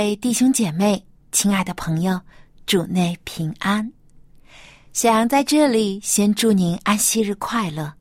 [0.00, 2.18] 位弟兄姐妹，亲爱的朋友，
[2.64, 3.92] 主内平安。
[4.94, 7.92] 小杨在这里先祝您安息日快乐。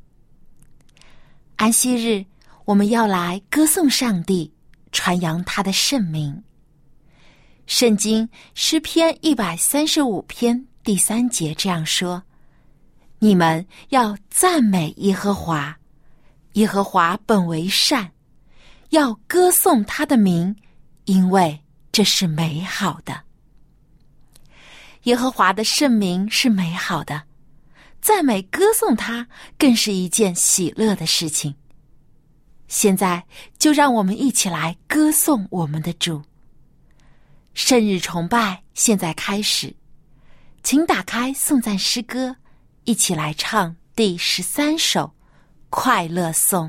[1.57, 2.25] 安息日，
[2.63, 4.49] 我们要来歌颂上帝，
[4.93, 6.41] 传扬他的圣名。
[7.67, 12.23] 圣经诗篇一百三十五篇第三节这样说
[13.19, 15.77] ：“你们要赞美耶和华，
[16.53, 18.09] 耶和华本为善，
[18.91, 20.55] 要歌颂他的名。”
[21.03, 21.59] 因为
[21.91, 23.23] 这是美好的，
[25.03, 27.23] 耶和华的圣名是美好的，
[28.01, 31.55] 赞美歌颂他更是一件喜乐的事情。
[32.67, 33.25] 现在
[33.57, 36.21] 就让我们一起来歌颂我们的主。
[37.55, 39.75] 圣日崇拜现在开始，
[40.63, 42.35] 请打开颂赞诗歌，
[42.83, 45.05] 一起来唱第十三首
[45.69, 46.67] 《快乐颂》。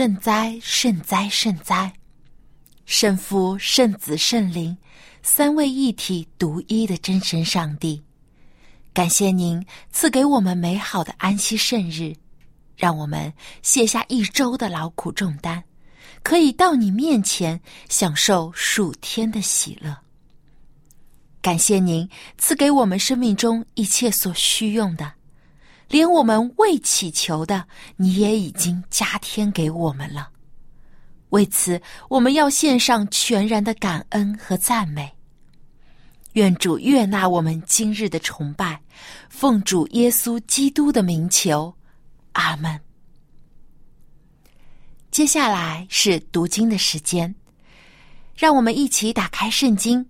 [0.00, 1.92] 圣哉，圣哉，圣哉！
[2.86, 4.74] 圣父、圣子、圣灵，
[5.22, 8.02] 三位一体、独一的真神上帝，
[8.94, 9.62] 感谢您
[9.92, 12.16] 赐给我们美好的安息圣日，
[12.78, 13.30] 让我们
[13.60, 15.62] 卸下一周的劳苦重担，
[16.22, 17.60] 可以到你面前
[17.90, 19.94] 享受数天的喜乐。
[21.42, 22.08] 感谢您
[22.38, 25.19] 赐给我们生命中一切所需用的。
[25.90, 27.66] 连我们未祈求的，
[27.96, 30.30] 你也已经加添给我们了。
[31.30, 35.12] 为此，我们要献上全然的感恩和赞美。
[36.34, 38.80] 愿主悦纳我们今日的崇拜，
[39.28, 41.74] 奉主耶稣基督的名求，
[42.32, 42.80] 阿门。
[45.10, 47.34] 接下来是读经的时间，
[48.36, 50.06] 让我们一起打开圣经，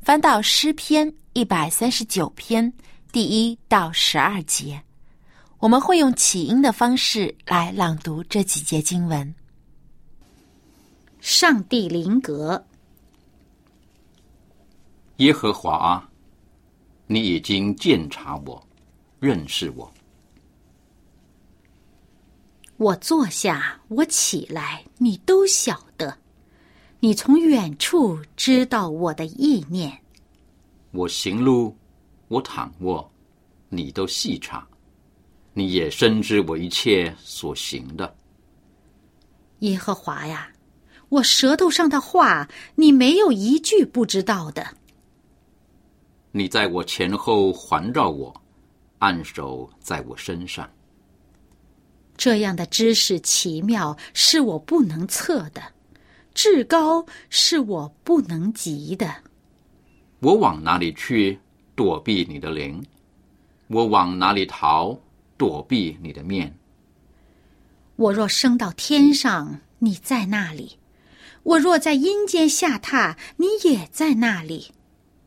[0.00, 2.72] 翻到诗篇一百三十九篇
[3.10, 4.80] 第一到十二节。
[5.60, 9.34] 我们会用起音的方式来朗读这几节经文。
[11.18, 12.64] 上帝灵格，
[15.16, 16.08] 耶和华啊，
[17.08, 18.64] 你已经鉴察我，
[19.18, 19.92] 认识我。
[22.76, 26.16] 我坐下，我起来，你都晓得。
[27.00, 30.00] 你从远处知道我的意念。
[30.92, 31.76] 我行路，
[32.28, 33.10] 我躺卧，
[33.68, 34.67] 你都细察。
[35.58, 38.14] 你也深知我一切所行的。
[39.58, 40.52] 耶和华呀，
[41.08, 44.64] 我舌头上的话，你没有一句不知道的。
[46.30, 48.32] 你在我前后环绕我，
[49.00, 50.70] 按手在我身上。
[52.16, 55.60] 这样的知识奇妙，是我不能测的；
[56.34, 59.12] 至高，是我不能及的。
[60.20, 61.36] 我往哪里去
[61.74, 62.80] 躲避你的灵？
[63.66, 64.96] 我往哪里逃
[65.38, 66.54] 躲避你的面？
[67.96, 70.76] 我若升到天上，你在那里；
[71.42, 74.72] 我若在阴间下榻，你也在那里。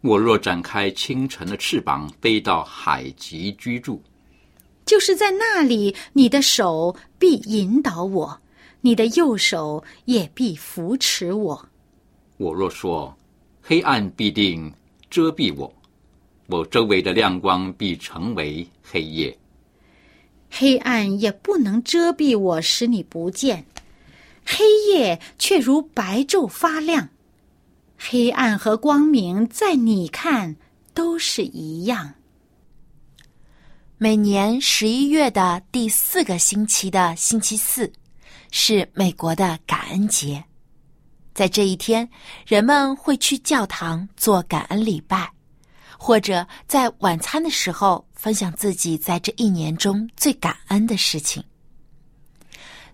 [0.01, 4.01] 我若展开清晨的翅膀，飞到海极居住。
[4.85, 8.41] 就是在那里，你的手必引导我，
[8.81, 11.69] 你的右手也必扶持我。
[12.37, 13.15] 我若说
[13.61, 14.73] 黑暗必定
[15.09, 15.71] 遮蔽我，
[16.47, 19.37] 我周围的亮光必成为黑夜。
[20.51, 23.63] 黑暗也不能遮蔽我，使你不见；
[24.45, 27.07] 黑夜却如白昼发亮。
[27.97, 30.55] 黑暗和光明在你看
[30.93, 32.13] 都是一样。
[33.97, 37.91] 每年十一月的第四个星期的星期四，
[38.51, 40.43] 是美国的感恩节。
[41.33, 42.09] 在这一天，
[42.45, 45.31] 人们会去教堂做感恩礼拜，
[46.03, 51.43] 或者在晚餐的时候分享自己在这一年中最感恩的事情。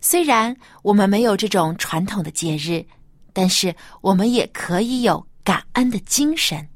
[0.01, 2.85] 虽然我们没有这种传统的节日，
[3.31, 6.67] 但是我们也可以有感恩的精神。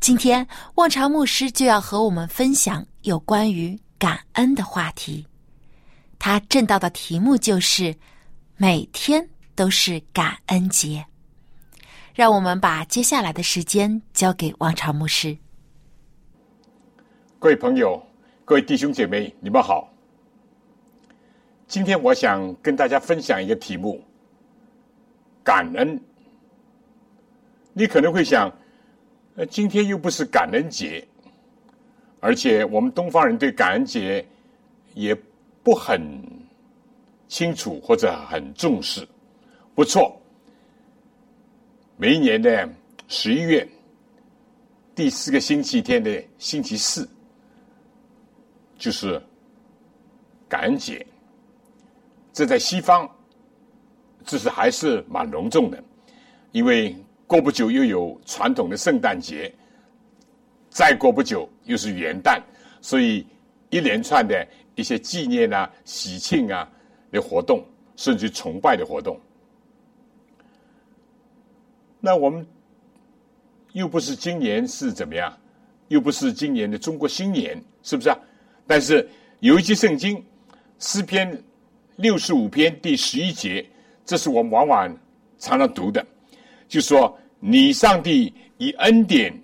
[0.00, 5.26] 今天，望潮牧师就要和我们分享有关于感恩的话题。
[6.18, 7.96] 他正道的题目就是
[8.58, 11.02] “每天都是感恩节”。
[12.16, 15.36] 让我们把接下来的时间交给王朝牧师。
[17.38, 18.02] 各位朋友，
[18.42, 19.92] 各位弟兄姐妹，你们好。
[21.66, 24.02] 今天我想跟大家分享一个题目：
[25.44, 26.00] 感恩。
[27.74, 28.50] 你可能会想。
[29.34, 31.06] 呃今天又不是感恩节，
[32.20, 34.26] 而且我们东方人对感恩节
[34.94, 35.14] 也
[35.62, 36.00] 不很
[37.28, 39.06] 清楚或者很重视。
[39.74, 40.18] 不错，
[41.96, 42.68] 每一年的
[43.08, 43.66] 十一月
[44.94, 47.08] 第四个星期天的星期四，
[48.78, 49.20] 就是
[50.48, 51.04] 感恩节。
[52.32, 53.08] 这在西方，
[54.24, 55.82] 这是还是蛮隆重的，
[56.52, 56.94] 因为。
[57.28, 59.52] 过不久又有传统的圣诞节，
[60.70, 62.40] 再过不久又是元旦，
[62.80, 63.26] 所以
[63.68, 66.70] 一连串的一些纪念啊、喜庆啊
[67.10, 67.66] 的活动，
[67.96, 69.20] 甚至崇拜的活动。
[72.06, 72.46] 那我们
[73.72, 75.36] 又不是今年是怎么样？
[75.88, 78.16] 又不是今年的中国新年，是不是啊？
[78.64, 79.08] 但是
[79.40, 80.24] 有一句圣经
[80.78, 81.42] 诗篇
[81.96, 83.68] 六十五篇第十一节，
[84.04, 84.96] 这是我们往往
[85.40, 86.06] 常常读的。
[86.68, 89.36] 就说你上帝以恩典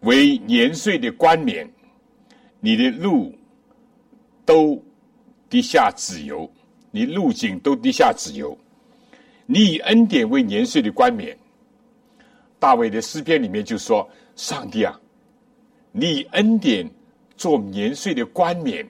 [0.00, 1.70] 为年岁的冠冕，
[2.60, 3.30] 你的路
[4.46, 4.82] 都
[5.50, 6.50] 滴下子油，
[6.90, 8.56] 你路径都滴下子油。
[9.46, 11.36] 你以恩典为年岁的冠冕。
[12.58, 14.98] 大卫的诗篇里面就说：“上帝啊，
[15.92, 16.88] 你以恩典
[17.36, 18.88] 做年岁的冠冕。”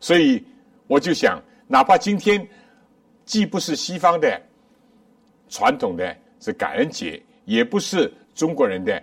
[0.00, 0.44] 所以
[0.86, 2.46] 我就想，哪怕今天。
[3.26, 4.40] 既不是西方的
[5.48, 9.02] 传统的这感恩节，也不是中国人的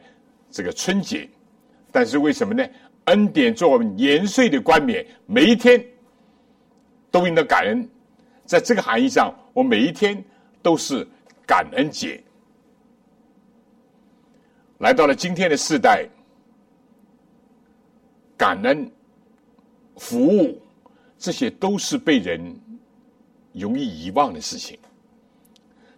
[0.50, 1.30] 这个春节，
[1.92, 2.66] 但是为什么呢？
[3.04, 5.86] 恩典做我们年岁的冠冕，每一天
[7.12, 7.86] 都应当感恩。
[8.54, 10.24] 在这个含义上，我每一天
[10.62, 11.08] 都是
[11.44, 12.24] 感恩节。
[14.78, 16.08] 来到了今天的世代，
[18.38, 18.92] 感恩、
[19.98, 20.62] 服务，
[21.18, 22.56] 这些都是被人。
[23.54, 24.80] 容易遗忘的事情，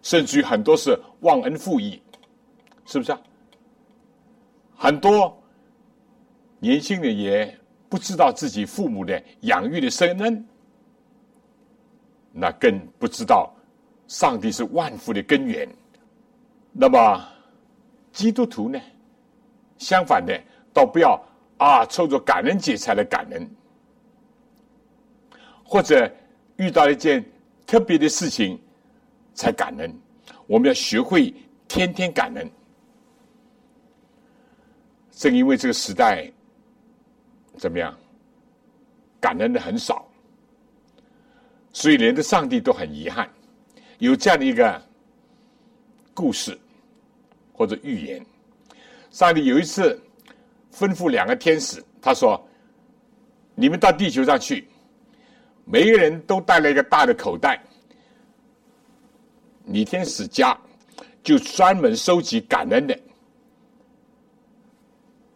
[0.02, 2.02] 甚至于很多是忘恩负义，
[2.84, 3.20] 是不是啊？
[4.76, 5.42] 很多
[6.58, 7.58] 年轻人也
[7.88, 10.46] 不知道自己父母的养育的深恩，
[12.38, 13.50] 那更不知道
[14.06, 15.66] 上帝是万福的根源。
[16.70, 17.26] 那么
[18.12, 18.78] 基督徒呢？
[19.78, 20.38] 相反的，
[20.72, 21.18] 倒不要
[21.58, 23.50] 啊，凑着感恩节才来感恩，
[25.64, 26.10] 或者
[26.56, 27.24] 遇到一件
[27.66, 28.58] 特别的事情
[29.34, 29.90] 才感恩。
[30.46, 31.34] 我们要学会
[31.66, 32.50] 天天感恩。
[35.10, 36.30] 正因为这个时代
[37.56, 37.94] 怎么样，
[39.18, 40.05] 感恩的很少，
[41.76, 43.30] 所以连的上帝都很遗憾。
[43.98, 44.82] 有这样的一个
[46.14, 46.58] 故事
[47.52, 48.24] 或者预言。
[49.10, 50.02] 上帝有一次
[50.72, 52.42] 吩咐两个天使，他说
[53.54, 54.66] ：“你们到地球上去，
[55.66, 57.62] 每一个人都带了一个大的口袋。
[59.62, 60.58] 你天使家
[61.22, 62.98] 就专门收集感恩的，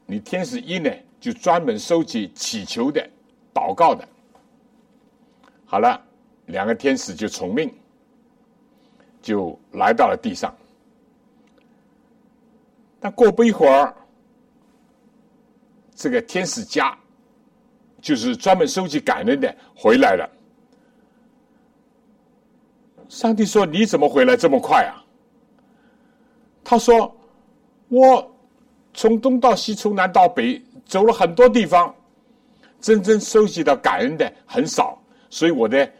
[0.07, 3.07] 你天使一呢就专门收集祈求的、
[3.53, 4.09] 祷告的。
[5.67, 6.03] 好了，
[6.51, 7.73] 两个天使就从命，
[9.23, 10.55] 就来到了地上。”
[13.01, 13.95] 但过不一会儿，
[15.95, 16.97] 这个天使家
[18.01, 20.29] 就是专门收集感恩的回来了。
[23.09, 25.03] 上帝说：“你怎么回来这么快啊？”
[26.63, 27.13] 他说
[27.89, 28.37] ：“我
[28.93, 31.93] 从东到西，从南到北，走了很多地方，
[32.81, 35.91] 真正收集到感恩的很少，所以我的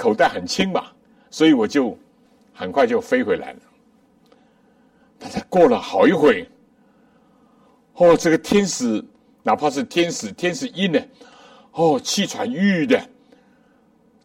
[0.00, 0.86] 口袋很轻嘛，
[1.30, 1.94] 所以我就
[2.54, 3.58] 很快就飞回来了。”
[5.20, 6.48] 但是过了好一会
[7.92, 9.04] 哦，这个天使，
[9.42, 10.98] 哪怕是天使，天使一呢，
[11.72, 12.98] 哦，气喘吁吁的，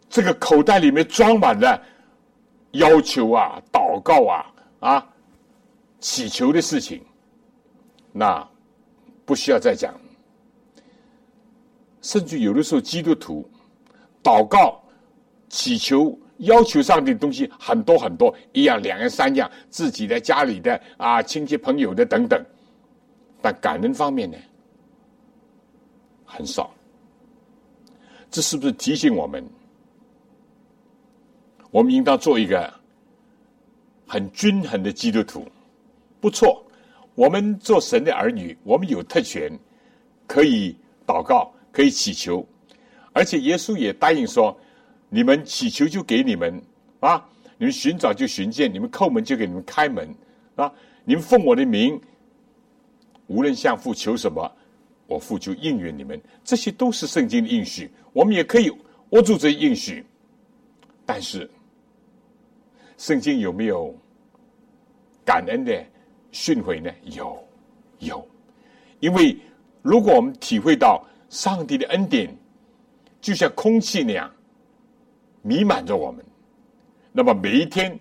[0.10, 1.82] 这个口袋里面装满了
[2.72, 5.08] 要求啊、祷告啊、啊
[6.00, 7.04] 祈求的事情，
[8.14, 8.48] 那
[9.26, 9.94] 不需要再讲。
[12.02, 13.50] 甚至有的时候，基督徒
[14.24, 14.82] 祷告、
[15.56, 16.14] 祈求。
[16.40, 22.46] 要求上帝的东西很多很多，一样、两样、三样，自己的、家里的啊，亲戚朋友的等等，
[23.42, 24.38] 但感恩方面呢，
[26.26, 26.70] 很少。
[28.30, 29.50] 这是不是提醒我们，
[31.72, 32.70] 我们应当做一个
[34.06, 35.48] 很均衡的基督徒？
[36.20, 36.62] 不错，
[37.16, 39.58] 我们做神的儿女，我们有特权，
[40.28, 40.76] 可以
[41.08, 42.46] 祷告，可以祈求，
[43.14, 44.54] 而且耶稣也答应说。
[45.10, 46.62] 你们祈求就给你们
[47.00, 47.24] 啊！
[47.58, 50.14] 你们寻找就寻见，你们叩门就给你们开门
[50.56, 50.70] 啊！
[51.06, 52.00] 你们奉我的名，
[53.28, 54.52] 无论向父求什么，
[55.08, 56.20] 我父就应允你们。
[56.44, 58.70] 这些都是圣经的应许，我们也可以
[59.12, 60.06] 握住这应许。
[61.06, 61.50] 但是，
[62.98, 63.96] 圣经有没有
[65.24, 65.86] 感恩的
[66.32, 66.92] 训诲呢？
[67.04, 67.42] 有，
[68.00, 68.28] 有。
[69.00, 69.38] 因为
[69.82, 72.36] 如果我们体会到上帝的恩典，
[73.22, 74.30] 就像空气那样。
[75.48, 76.26] 弥漫着我们，
[77.12, 78.00] 那么每一天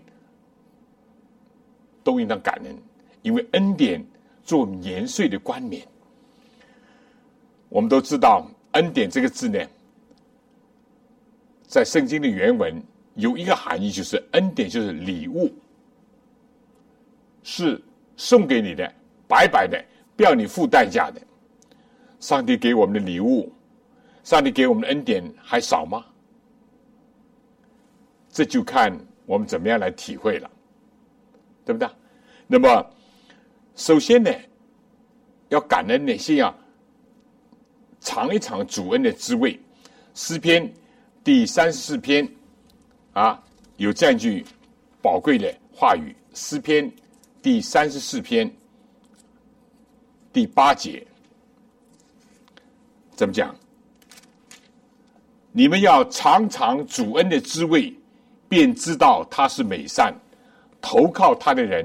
[2.02, 2.74] 都应当感恩，
[3.20, 4.02] 因为恩典
[4.42, 5.86] 做年岁的冠冕。
[7.68, 9.58] 我们都知道“恩典”这个字呢，
[11.66, 12.82] 在圣经的原文
[13.14, 15.52] 有一个含义，就是恩典就是礼物，
[17.42, 17.78] 是
[18.16, 18.90] 送给你的，
[19.28, 19.84] 白白的，
[20.16, 21.20] 不要你付代价的。
[22.20, 23.52] 上帝给我们的礼物，
[24.22, 26.06] 上帝给我们的恩典还少吗？
[28.34, 28.92] 这就看
[29.26, 30.50] 我们怎么样来体会了，
[31.64, 31.88] 对不对？
[32.48, 32.84] 那么，
[33.76, 34.30] 首先呢，
[35.50, 36.52] 要感恩呢，先要
[38.00, 39.56] 尝一尝主恩的滋味。
[40.14, 40.68] 诗篇
[41.22, 42.28] 第三十四篇
[43.12, 43.40] 啊，
[43.76, 44.44] 有这样一句
[45.00, 46.90] 宝贵的话语：诗篇
[47.40, 48.52] 第三十四篇
[50.32, 51.06] 第八节，
[53.14, 53.54] 怎么讲？
[55.52, 57.94] 你们要尝尝主恩的滋味。
[58.54, 60.14] 便知道他是美善，
[60.80, 61.84] 投靠他的人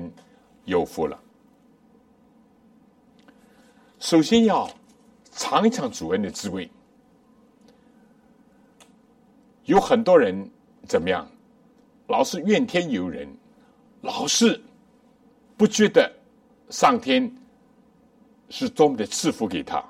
[0.65, 1.19] 有福了。
[3.97, 4.69] 首先要
[5.31, 6.69] 尝一尝主恩的滋味。
[9.65, 10.47] 有很多人
[10.87, 11.27] 怎么样，
[12.05, 13.27] 老是怨天尤人，
[14.01, 14.61] 老是
[15.57, 16.07] 不觉得
[16.69, 17.35] 上天
[18.49, 19.83] 是多么的赐福给他。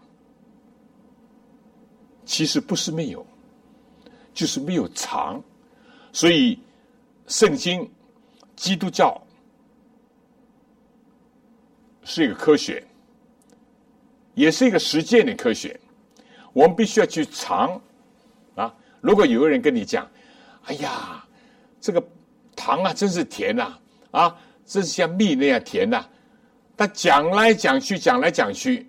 [2.24, 3.26] 其实不是没有，
[4.34, 5.44] 就是没有尝，
[6.14, 6.58] 所以。
[7.30, 7.90] 圣经，
[8.56, 9.22] 基督教
[12.04, 12.84] 是一个科学，
[14.34, 15.80] 也是一个实践的科学。
[16.54, 17.80] 我们必须要去尝
[18.56, 18.74] 啊！
[19.00, 20.10] 如果有个人跟你讲
[20.66, 21.24] ：“哎呀，
[21.80, 22.04] 这个
[22.56, 23.78] 糖啊，真是甜呐，
[24.10, 26.04] 啊，真是像蜜那样甜呐。
[26.76, 28.88] 但讲来讲去，讲来讲去，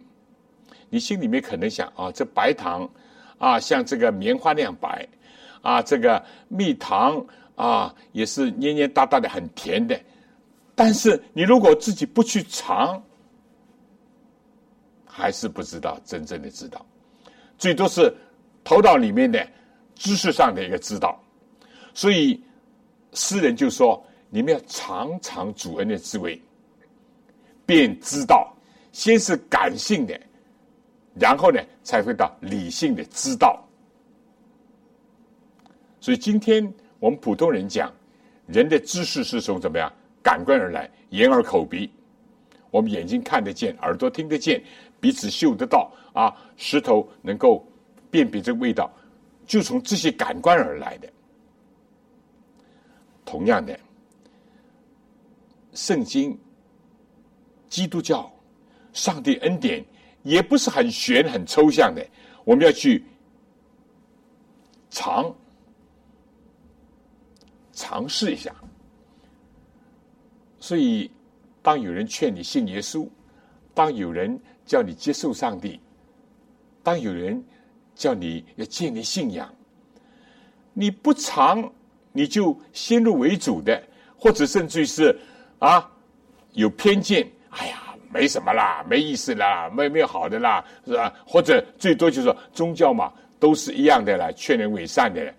[0.88, 2.88] 你心里面可能想啊，这白糖
[3.36, 5.06] 啊，像这个棉花那样白，
[5.60, 7.22] 啊，这个蜜糖
[7.60, 10.00] 啊，也是黏黏哒哒的，很甜的。
[10.74, 13.02] 但是你如果自己不去尝，
[15.04, 16.84] 还是不知道真正的知道，
[17.58, 18.10] 最多是
[18.64, 19.46] 头脑里面的
[19.94, 21.22] 知识上的一个知道。
[21.92, 22.42] 所以
[23.12, 26.40] 诗人就说：“你们要尝尝主恩的滋味，
[27.66, 28.56] 便知道。
[28.92, 30.18] 先是感性的，
[31.14, 33.62] 然后呢，才会到理性的知道。
[36.00, 37.92] 所以今天我们普通人讲，
[38.46, 39.92] 人的知识是从怎么样？
[40.22, 41.90] 感官而来，眼耳口鼻，
[42.70, 44.62] 我们眼睛看得见，耳朵听得见，
[45.00, 47.66] 鼻子嗅得到，啊，舌头能够
[48.10, 48.92] 辨别这个味道，
[49.46, 51.08] 就从这些感官而来的。”
[53.24, 53.78] 同样的，
[55.72, 56.38] 圣经、
[57.70, 58.30] 基督教、
[58.92, 59.82] 上帝恩典
[60.22, 62.06] 也不是很玄、很抽象的，
[62.44, 63.02] 我们要去
[64.90, 65.34] 尝、
[67.80, 68.54] 尝试一下。
[70.58, 71.10] 所以，
[71.62, 73.08] 当有人劝你信耶稣，
[73.72, 75.80] 当有人叫你接受上帝，
[76.82, 77.42] 当有人
[77.94, 79.48] 叫你要建立信仰，
[80.74, 81.72] 你不尝。
[82.12, 83.80] 你就先入为主的，
[84.18, 85.16] 或者甚至于是
[85.60, 85.88] 啊
[86.54, 91.14] 有偏见，哎呀，没什么啦，没意思啦，没没有好的啦，是吧？
[91.24, 95.32] 或者最多就是说宗教嘛，都是一样的啦，劝人为善的，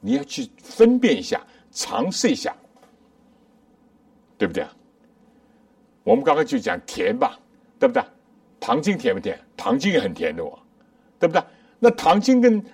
[0.00, 2.54] 你要去分辨一下，尝试一下，
[4.38, 4.72] 对不对啊？
[6.04, 7.36] 我们刚刚就讲甜吧，
[7.80, 8.04] 对不对？
[8.60, 9.36] 糖精甜不甜？
[9.56, 10.56] 糖精也很甜的哦，
[11.18, 11.42] 对不对？
[11.80, 12.64] 那糖精跟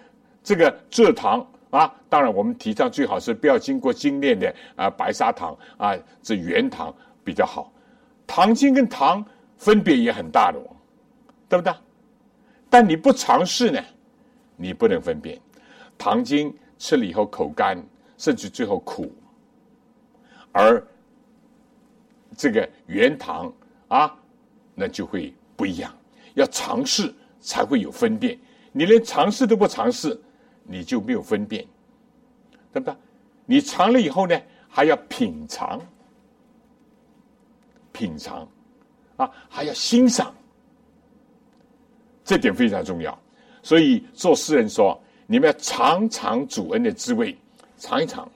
[0.42, 1.46] 这个蔗糖。
[1.70, 7.70] 啊，当然，我们提倡最好是不要经过精炼的啊，白砂糖啊，这原糖比较好。
[8.26, 9.22] 糖精跟糖
[9.58, 10.74] 分别也很大的哦，
[11.46, 11.70] 对不对？
[12.70, 13.78] 但你不尝试呢，
[14.56, 15.38] 你不能分辨。
[15.98, 17.76] 糖精吃了以后口干，
[18.18, 19.10] 甚至最后苦，
[20.52, 20.86] 而
[22.36, 23.50] 这个原糖
[23.88, 24.14] 啊，
[24.74, 25.90] 那就会不一样。
[26.34, 28.38] 要尝试才会有分辨，
[28.70, 30.20] 你连尝试都不尝试。
[30.70, 31.66] 你就没有分辨，
[32.74, 32.94] 对不对？
[33.46, 35.80] 你尝了以后呢，还要品尝，
[37.90, 38.46] 品尝，
[39.16, 40.34] 啊，还要欣赏，
[42.22, 43.18] 这点非常重要。
[43.62, 47.34] 所以做诗人说：“你们要尝尝主恩的滋味，
[47.78, 48.30] 尝一尝，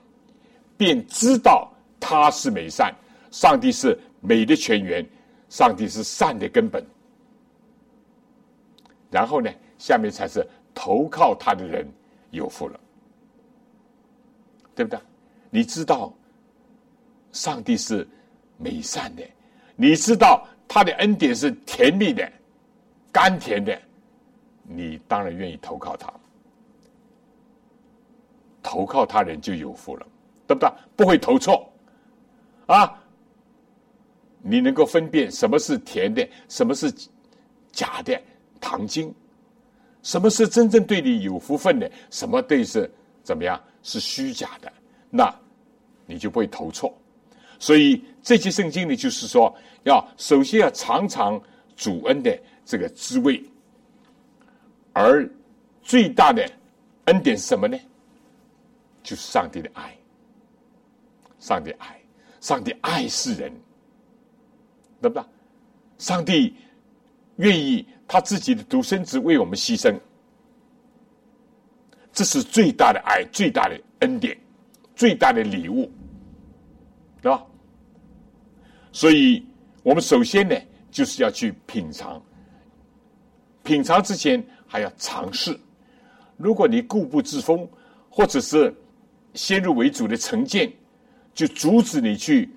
[0.77, 2.93] 便知道他是美善，
[3.29, 5.05] 上帝是美的泉源，
[5.49, 6.83] 上帝是善的根本。”
[9.11, 11.87] 然后呢，下面才是投靠他的人。
[12.31, 12.79] 有福了，
[14.73, 14.99] 对不对？
[15.51, 16.11] 你知道，
[17.31, 18.07] 上帝是
[18.57, 19.23] 美善的，
[19.75, 22.27] 你知道他的恩典是甜蜜的、
[23.11, 23.79] 甘甜的，
[24.63, 26.11] 你当然愿意投靠他。
[28.73, 30.07] 投靠他人就有福了，
[30.47, 30.67] 对不对？
[30.95, 31.71] 不会投错
[32.65, 32.99] 啊！
[34.41, 36.91] 你能够分辨什么是甜的，什么是
[37.71, 38.19] 假的
[38.59, 39.13] 糖精。
[40.01, 41.91] 什么是真正对你有福分的？
[42.09, 44.73] 什么对是怎么样是虚假的？
[45.11, 45.31] 那
[46.07, 46.91] 你就不会投错。
[47.59, 51.39] 所以这些圣经里就是说，要首先要尝尝
[51.75, 53.39] 主恩的这个滋味。
[54.93, 55.29] 而
[55.83, 56.43] 最大的
[57.05, 57.77] 恩典是什么呢？
[59.03, 59.95] 就是上帝的爱。
[61.39, 62.01] 上帝爱，
[62.39, 63.51] 上帝爱世人，
[65.01, 65.23] 对不对？
[65.97, 66.55] 上帝
[67.35, 67.85] 愿意。
[68.05, 69.97] 他自己的独生子为我们牺牲，
[72.11, 74.37] 这是最大的爱，最大的恩典，
[74.93, 75.91] 最大的礼物，
[77.21, 77.43] 对吧？
[78.91, 79.43] 所以，
[79.81, 80.55] 我们首先呢，
[80.91, 82.21] 就是要去品尝。
[83.63, 85.57] 品尝之前还要尝试。
[86.37, 87.67] 如果你固步自封，
[88.11, 88.71] 或者是
[89.33, 90.71] 先入为主的成见，
[91.33, 92.49] 就阻止你去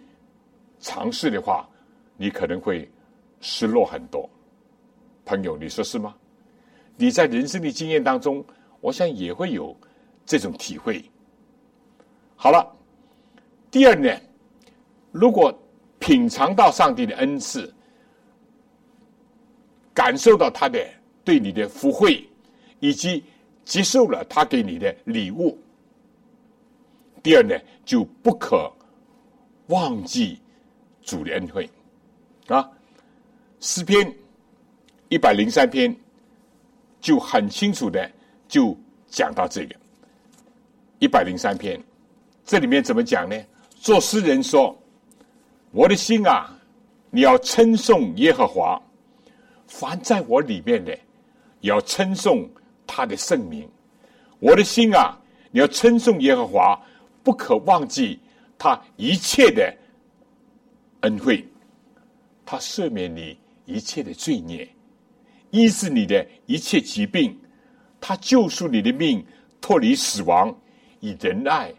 [0.81, 1.69] 尝试的话，
[2.17, 2.89] 你可能会
[3.41, 4.29] 失落很多。
[5.25, 6.15] 朋友，你说是吗？
[6.97, 8.45] 你在人生的经验当中，
[8.81, 9.77] 我想也会有
[10.25, 11.05] 这种体会。
[12.37, 12.67] 好了，
[13.71, 14.11] 第二呢，
[15.13, 15.53] 如果
[15.99, 17.73] 品尝到上帝的恩赐，
[19.93, 20.79] 感受到他的
[21.25, 22.29] 对你的福惠，
[22.81, 23.25] 以及
[23.65, 25.59] 接受了他给你的礼物，
[27.27, 28.73] 第二呢，就不可
[29.67, 30.39] 忘记
[31.03, 31.69] 主的恩惠
[32.47, 32.71] 啊，
[33.59, 34.15] 诗篇。
[35.09, 35.93] 一百零三篇
[37.01, 38.09] 就很清楚的
[38.47, 38.77] 就
[39.09, 39.75] 讲到这个
[41.01, 41.81] 一百零三篇
[42.45, 43.37] 这里面怎么讲呢？
[43.81, 44.77] 作诗人说
[45.73, 46.57] ：“我的心啊，
[47.11, 48.81] 你要称颂耶和华，
[49.67, 50.97] 凡在我里面的，
[51.63, 52.49] 要称颂
[52.87, 53.69] 他的圣名。
[54.39, 55.19] 我的心啊，
[55.51, 56.81] 你要称颂耶和华，
[57.27, 58.17] 不可忘记
[58.57, 59.77] 他一切的
[61.01, 61.45] 恩惠，
[62.45, 64.69] 他赦免你一切的罪孽，
[65.51, 67.37] 医治你的一切疾病，
[68.01, 69.27] 他救赎你的命，
[69.61, 70.57] 脱离死亡，
[71.01, 71.75] 以仁爱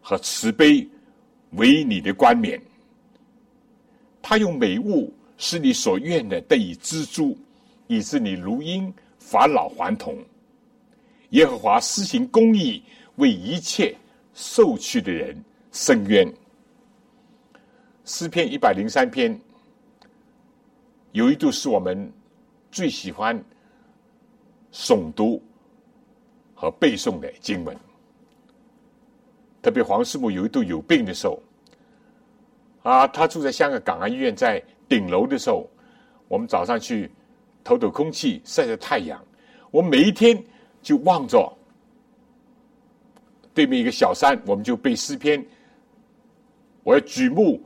[0.00, 0.88] 和慈悲。”
[1.54, 2.58] 为你的冠冕，
[4.22, 7.36] 他用美物使你所愿的得以知足，
[7.88, 10.16] 以致你如婴返老还童。
[11.30, 12.82] 耶和华施行公义，
[13.16, 13.94] 为一切
[14.42, 16.30] 受屈的人伸冤。
[18.04, 19.40] 诗篇一百零三篇，
[21.12, 22.12] 有一度是我们
[22.72, 23.40] 最喜欢
[24.72, 25.40] 诵读
[26.56, 27.76] 和背诵的经文。
[29.62, 31.40] 特别黄师母有一度有病的时候，
[32.82, 35.70] 啊，他住在香港港安医院，在顶楼的时候，
[36.26, 37.08] 我们早上去
[37.62, 39.24] 透透空气，晒晒太阳。
[39.70, 40.44] 我每一天
[40.82, 41.56] 就望着
[43.54, 45.44] 对面一个小山，我们就背诗篇。
[46.82, 47.62] 我要举目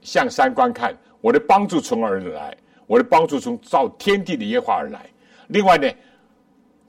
[0.00, 2.56] 向山观看，我的帮助从哪而来？
[2.86, 5.06] 我的帮助从造天地的耶和华而来。
[5.48, 5.86] 另外呢，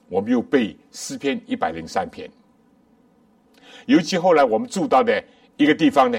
[0.08, 2.30] 我们又背诗篇一百零三篇。
[3.86, 5.22] 尤其后来我们住到的
[5.56, 6.18] 一个地方呢，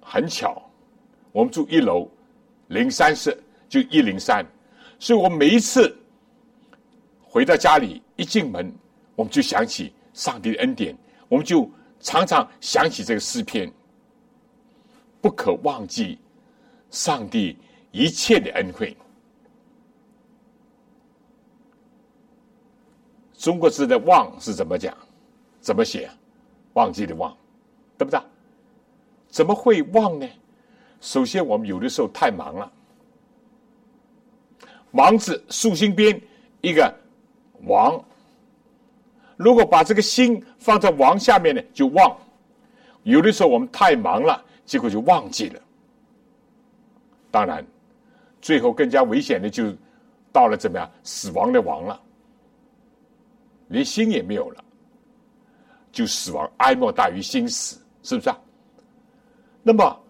[0.00, 0.62] 很巧，
[1.32, 2.10] 我们住一楼
[2.68, 3.36] 零三室，
[3.68, 4.44] 就一零三，
[4.98, 5.96] 所以我每一次
[7.22, 8.72] 回到家里一进门，
[9.14, 10.96] 我们就想起上帝的恩典，
[11.28, 13.72] 我们就常常想起这个诗篇，
[15.20, 16.18] 不可忘记
[16.90, 17.56] 上帝
[17.92, 18.96] 一切的恩惠。
[23.32, 24.96] 中国字的“忘”是怎么讲？
[25.60, 26.10] 怎么写？
[26.72, 27.36] 忘记的忘，
[27.98, 28.20] 对不对？
[29.28, 30.26] 怎么会忘呢？
[31.00, 32.72] 首先，我们有的时候太忙了。
[34.90, 36.18] 忙字竖心边
[36.62, 36.94] 一个
[37.64, 38.02] 王，
[39.44, 42.16] 如果把这个心放在王下面呢，就忘。
[43.02, 45.60] 有的时候我们太忙了，结果就忘记了。
[47.30, 47.62] 当然，
[48.40, 49.70] 最后更加危险的就
[50.32, 50.90] 到了怎么样？
[51.02, 52.00] 死亡的亡了，
[53.68, 54.64] 连心也没有了。
[55.92, 58.40] 就死亡，哀莫大于心死，是不是啊？
[59.62, 60.00] 那么，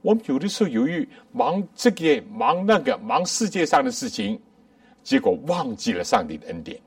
[0.00, 4.40] 我们有的时候由于忙这个忙那个忙世界上的事情，
[5.02, 6.80] 结果忘记了上帝的恩典，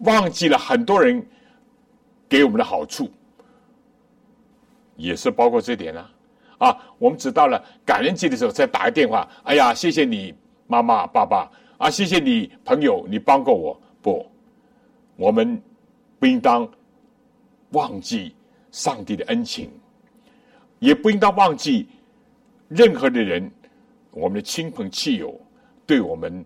[0.00, 1.24] 忘记了很多人
[2.28, 3.10] 给我们的好处，
[4.96, 6.12] 也是包括这点啊。
[6.58, 10.34] 啊，我们只到了感恩节的时候再打个电话，哎呀，谢谢你
[10.66, 13.80] 妈妈爸爸啊，谢谢你朋友，你帮过我。
[14.02, 14.30] 不，
[15.16, 15.60] 我们
[16.18, 16.68] 不应当。
[17.72, 18.34] 忘记
[18.72, 19.70] 上帝的恩情，
[20.80, 21.86] 也不应当忘记
[22.66, 23.48] 任何的人，
[24.10, 25.40] 我们的亲朋戚友
[25.86, 26.44] 对我们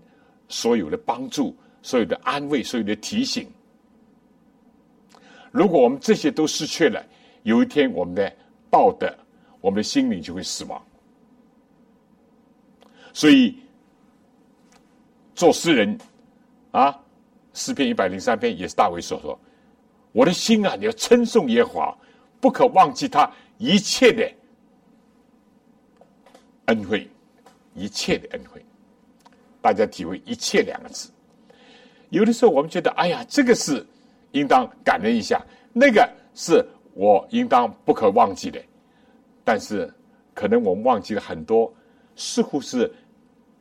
[0.49, 3.47] 所有的帮助、所有的安慰、所有的提醒。
[5.53, 7.05] 如果我们这些都失去了，
[7.43, 8.35] 有一天我们的
[8.71, 9.15] 道德、
[9.61, 10.83] 我们的心灵就会死亡。
[13.13, 13.55] 所以，
[15.35, 15.97] 做诗人
[16.71, 16.99] 啊，
[17.53, 19.39] 诗篇一百零三篇也是大卫所说。
[20.13, 21.99] 我的心啊，你要称颂耶和华，
[22.41, 24.33] 不可忘记他一切的
[26.65, 27.07] 恩惠，
[27.75, 28.65] 一切的恩惠。
[29.61, 31.11] 大家体会“一切”两个字。
[32.15, 33.85] 有的时候我们觉得，哎呀，这个是
[34.33, 38.61] 应当感恩一下，那个是我应当不可忘记的。
[39.43, 39.93] 但是，
[40.33, 41.73] 可能我们忘记了很多，
[42.17, 42.91] 似乎是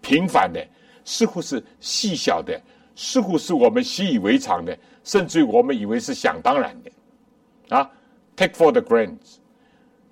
[0.02, 0.66] 平凡的，
[1.04, 2.60] 似乎是细小的，
[2.96, 4.78] 似乎是我们习以为常的。
[5.04, 7.92] 甚至于我们以为是想当然的，啊
[8.38, 9.18] ，take for the granted，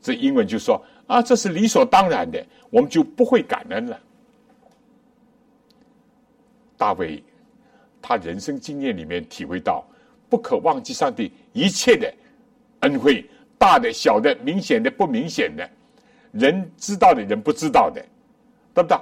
[0.02, 3.98] 这英文就说啊，这是理所当然的，我们就不会感恩了。
[6.76, 7.24] 大卫
[8.02, 9.86] 他人生经验里面体会到，
[10.30, 12.14] 不可忘记上帝一切的
[12.82, 15.70] 恩惠，大的、小的、明显的、不明显的，
[16.32, 18.02] 人知道的人不知道的，
[18.74, 18.98] 对不对？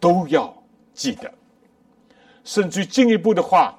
[0.00, 0.54] 都要
[0.92, 1.32] 记得。
[2.42, 3.78] 甚至进一步的话。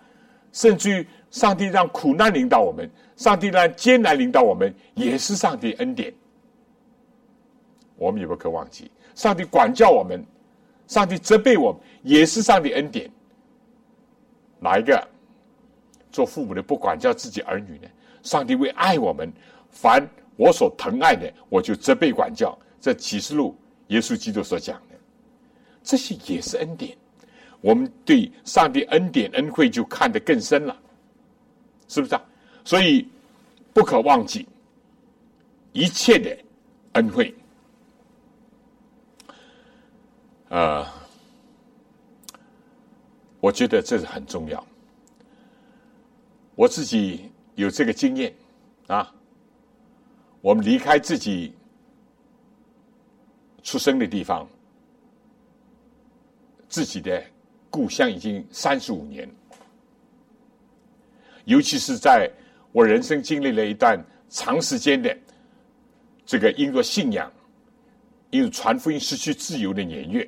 [0.52, 6.14] 甚至于，上帝让苦难领导我们，上帝让艰难领导我们，也是上帝恩典。
[7.98, 10.26] 我们也不可忘记，上帝管教我们，
[10.88, 13.12] 上帝责备我们，也是上帝恩典。
[14.66, 15.08] 哪一个
[16.12, 17.88] 做父母的不管教自己儿女呢？
[18.24, 19.32] 上帝为爱我们，
[19.70, 20.04] 凡
[20.36, 22.58] 我所疼爱的，我就责备管教。
[22.82, 23.56] 这启示录
[23.90, 24.96] 耶稣基督所讲的，
[25.84, 26.98] 这些也是恩典。
[27.62, 30.76] 我们对上帝恩典恩惠就看得更深了，
[31.88, 32.22] 是不是啊？
[32.64, 33.08] 所以
[33.72, 34.48] 不可忘记
[35.74, 36.36] 一切的
[36.94, 37.32] 恩惠。
[40.50, 40.86] 呃，
[43.46, 44.66] 我觉得这是很重要。
[46.56, 48.34] 我自己有这个经验
[48.88, 49.14] 啊，
[50.42, 51.54] 我们离开自己
[53.62, 54.50] 出生的地方，
[56.68, 57.24] 自己的
[57.70, 59.30] 故乡已经三十五年，
[61.44, 62.28] 尤其是在
[62.72, 65.16] 我人生经历了一段长时间的
[66.26, 67.32] 这个因为信仰、
[68.32, 70.28] 因为传福音失去自由的年月。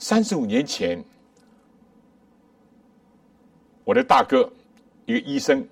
[0.00, 1.04] 三十五年前，
[3.84, 4.50] 我的大哥
[5.04, 5.62] 一个医生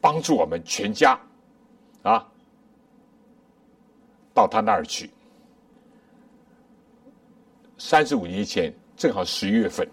[0.00, 1.20] 帮助我们全家
[2.02, 2.26] 啊
[4.32, 5.10] 到他那儿去。
[7.76, 9.86] 三十五年前，正好十一月份，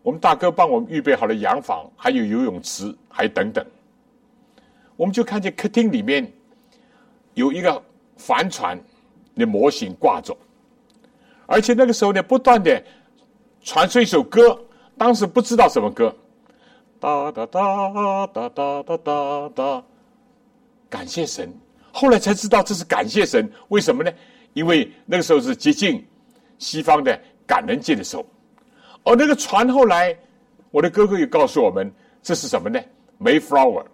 [0.00, 3.66] 我们大哥帮我们预备好了洋房，还有游泳池，还等等。
[4.94, 6.32] 我们就看见客厅里面
[7.34, 7.82] 有一个
[8.16, 8.80] 帆船
[9.34, 10.36] 的模型挂着。
[11.50, 12.84] 而且那个时候呢，不断的
[13.62, 14.56] 传出一首歌，
[14.98, 16.14] 当时不知道什么歌，
[17.00, 19.84] 哒哒哒哒哒哒哒哒，
[20.90, 21.50] 感谢神。
[21.90, 24.12] 后来才知道这是感谢神，为什么呢？
[24.52, 26.06] 因为那个时候是接近
[26.58, 28.26] 西方的感恩节的时候。
[29.02, 30.14] 而那个船后来，
[30.70, 31.90] 我的哥哥也告诉我们，
[32.22, 32.78] 这是什么呢
[33.18, 33.86] ？Mayflower，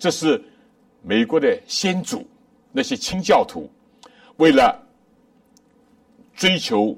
[0.00, 0.42] 这是
[1.00, 2.26] 美国的先祖
[2.72, 3.70] 那些清教徒
[4.38, 4.84] 为了。
[6.38, 6.96] 追求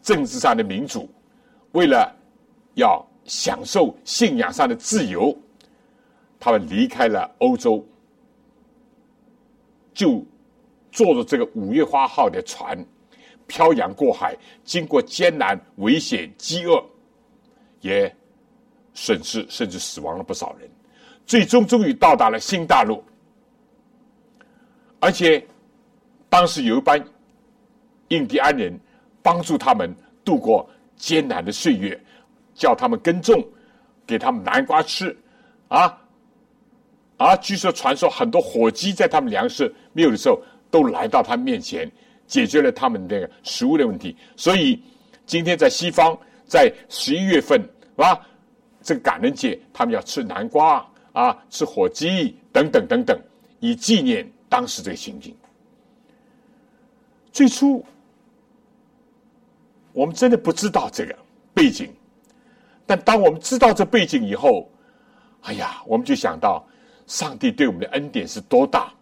[0.00, 1.10] 政治上的民主，
[1.72, 2.16] 为了
[2.74, 5.36] 要享受信仰上的自由，
[6.38, 7.84] 他们离开了欧洲，
[9.92, 10.24] 就
[10.92, 12.78] 坐着这个五月花号的船，
[13.48, 16.80] 漂洋过海，经过艰难、危险、饥饿，
[17.80, 18.14] 也
[18.94, 20.70] 损失甚至死亡了不少人，
[21.26, 23.02] 最终终于到达了新大陆，
[25.00, 25.44] 而且
[26.28, 27.04] 当时有一班。
[28.12, 28.78] 印第安人
[29.22, 31.98] 帮助他们度过艰难的岁月，
[32.54, 33.42] 叫他们耕种，
[34.06, 35.16] 给他们南瓜吃，
[35.68, 35.98] 啊，
[37.16, 37.34] 啊！
[37.36, 41.90] 据说传说很多火鸡在他们粮食没有的时候，都来到他们面前，
[42.26, 44.14] 解决了他们那个食物的问题。
[44.36, 44.80] 所以
[45.24, 48.20] 今天在西方，在十一月份，是吧？
[48.82, 53.18] 这个感恩节，他们要吃南瓜啊，吃火鸡等等等等，
[53.60, 55.34] 以纪念当时这个情景。
[57.32, 57.82] 最初。
[59.92, 61.14] 我们真的不知道这个
[61.52, 61.92] 背景，
[62.86, 64.70] 但当我们知道这背景以后，
[65.42, 66.66] 哎呀，我们就想到
[67.06, 68.92] 上帝对我们的恩典是多大。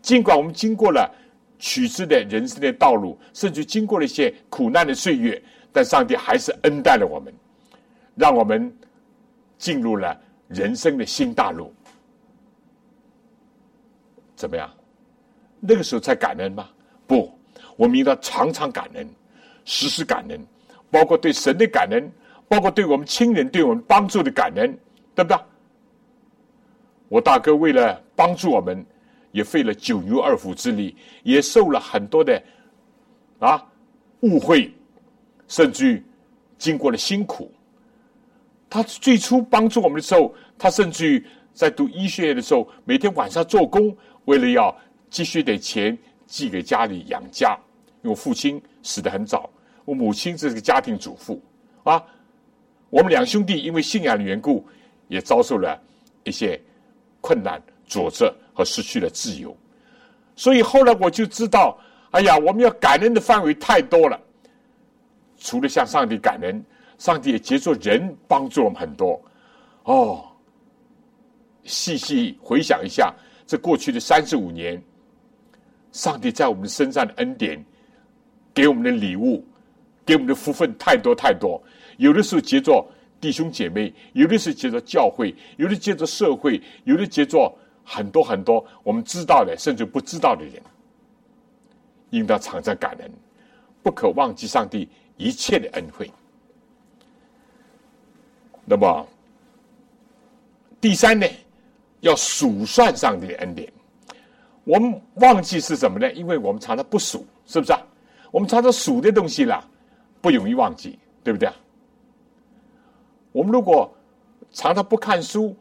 [0.00, 1.12] 尽管我们经过了
[1.58, 7.32] 曲折的人生的道路，甚至经过了一些苦难的岁月，但上帝还是恩待了我们，
[8.14, 8.72] 让我们
[9.58, 11.72] 进入了人生的新大陆。
[14.34, 14.68] 怎么样？
[15.60, 16.68] 那个时候才感恩吗？
[17.06, 17.32] 不，
[17.76, 19.08] 我们应该常常感恩。
[19.64, 20.40] 时时感恩，
[20.90, 22.10] 包括对神的感恩，
[22.48, 24.78] 包括对我们亲人对我们帮助的感恩，
[25.14, 25.38] 对不对？
[27.08, 28.84] 我大哥为了帮助我们，
[29.32, 32.42] 也费了九牛二虎之力，也受了很多的
[33.38, 33.62] 啊
[34.20, 34.72] 误会，
[35.48, 36.02] 甚至于
[36.56, 37.52] 经过了辛苦。
[38.70, 43.94] 他最初帮助我们的时候，他甚至于在读医学院的时候，每天晚上做工，
[44.24, 44.74] 为了要
[45.10, 45.96] 积蓄点钱
[46.26, 47.54] 寄给家里养家。
[48.00, 49.48] 因为我父亲死得很早，
[49.84, 51.40] 我母亲这是个家庭主妇
[51.84, 52.02] 啊。
[52.90, 54.66] 我们两兄弟因为信仰的缘故，
[55.08, 55.80] 也遭受了
[56.24, 56.60] 一些
[57.20, 59.56] 困难、挫折和失去了自由。
[60.36, 61.78] 所以后来我就知道，
[62.10, 64.20] 哎呀，我们要感恩的范围太多了。
[65.38, 66.62] 除了向上帝感恩，
[66.98, 69.20] 上帝也借助人帮助我们很多。
[69.84, 70.24] 哦，
[71.64, 73.12] 细细回想一下，
[73.46, 74.82] 这过去的三十五年，
[75.92, 77.64] 上帝在我们身上的恩典。
[78.54, 79.44] 给我们的礼物，
[80.04, 81.62] 给我们的福分太多太多。
[81.96, 82.86] 有的时候结作
[83.20, 90.62] 弟兄姐妹，有的是结作教会，有的结作社会，有的结作很多很多我们知道的，甚至不知道的人，
[92.10, 93.10] 应当常常感恩，
[93.82, 96.10] 不可忘记上帝一切的恩惠。
[98.64, 99.06] 那么
[100.80, 101.26] 第三呢，
[102.00, 103.72] 要数算上帝的恩典。
[104.64, 106.12] 我们忘记是什么呢？
[106.12, 107.80] 因为我们常常不数，是不是啊？
[108.32, 109.64] 我们常常数的东西啦，
[110.20, 111.48] 不容易忘记，对不对？
[113.30, 113.94] 我们如果
[114.50, 115.56] 常常不看书，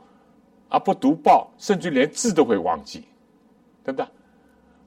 [0.69, 3.03] 啊，不读报，甚至连字都会忘记，
[3.83, 4.07] 对不对？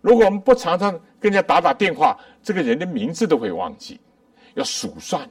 [0.01, 4.01] 如果我们不常常跟人家打打电话，这个人的名字都会忘记。
[4.55, 5.29] 要数算，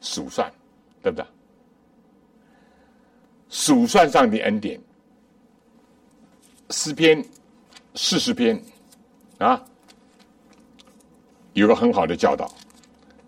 [0.00, 0.50] 数算，
[1.02, 1.24] 对不对？
[3.48, 4.80] 数算上的恩典。
[6.70, 7.22] 诗篇
[7.96, 8.62] 四十篇
[9.38, 9.60] 啊，
[11.52, 12.52] 有个很好的教导。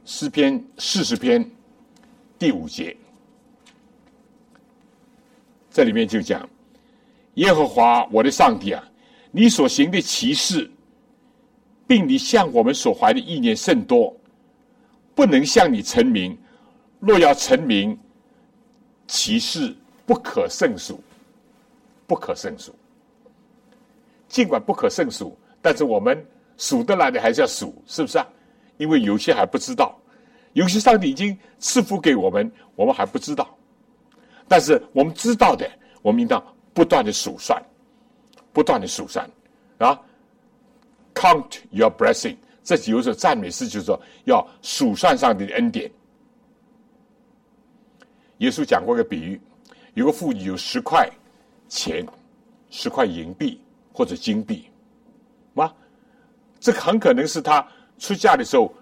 [0.05, 1.49] 诗篇四十篇
[2.39, 2.97] 第五节，
[5.71, 6.49] 这里面就讲：
[7.35, 8.83] 耶和华我的上帝啊，
[9.31, 10.71] 你所行的奇事，
[11.87, 14.15] 并你向我们所怀的意念甚多，
[15.15, 16.37] 不能向你成名。
[16.99, 17.99] 若要成名，
[19.07, 19.75] 其事
[20.07, 21.03] 不可胜数，
[22.07, 22.75] 不可胜数。
[24.29, 26.25] 尽管不可胜数，但是我们
[26.63, 28.29] 数得来的还是要数，是不是啊？
[28.77, 29.99] 因为有些还不知道，
[30.53, 33.53] 有些上帝已经赐福给我们，我们还不知道。
[34.47, 35.69] 但是我们知道的，
[36.03, 36.41] 我们应当
[36.73, 37.61] 不断的数算，
[38.53, 39.29] 不断的数算
[39.79, 40.01] 啊
[41.13, 45.91] ！Count your blessing，这有时候赞美诗就是说要数算上帝的恩典。
[48.39, 49.41] 耶稣讲过一个比喻，
[49.95, 51.11] 有个妇女有十块
[51.69, 52.07] 钱，
[52.71, 53.61] 十块银币
[53.93, 54.71] 或者金币，
[55.55, 55.75] 吗？
[56.63, 57.67] 这很可能是他
[57.99, 58.73] 出嫁的时候，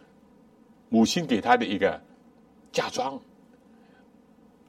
[0.90, 1.98] 母亲给他的一个
[2.70, 3.18] 嫁妆，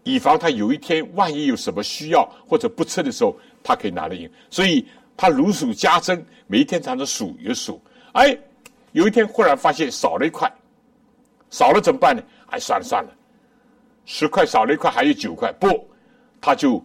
[0.03, 4.31] 以防他有一天万一有什么需要或者不测的时候，他可以拿来用。
[4.49, 7.81] 所以他如数家珍，每一天常常数有数。
[8.13, 8.37] 哎，
[8.93, 10.49] 有一天忽然发现少了一块，
[11.49, 12.23] 少了怎么办呢？
[12.47, 13.11] 哎，算了算了。
[14.05, 15.85] 十块少了一块，还有九块，不，
[16.39, 16.81] 他就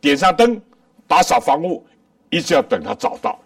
[0.00, 0.58] 点上灯，
[1.06, 1.86] 打扫房屋，
[2.30, 3.38] 一直要等他找到。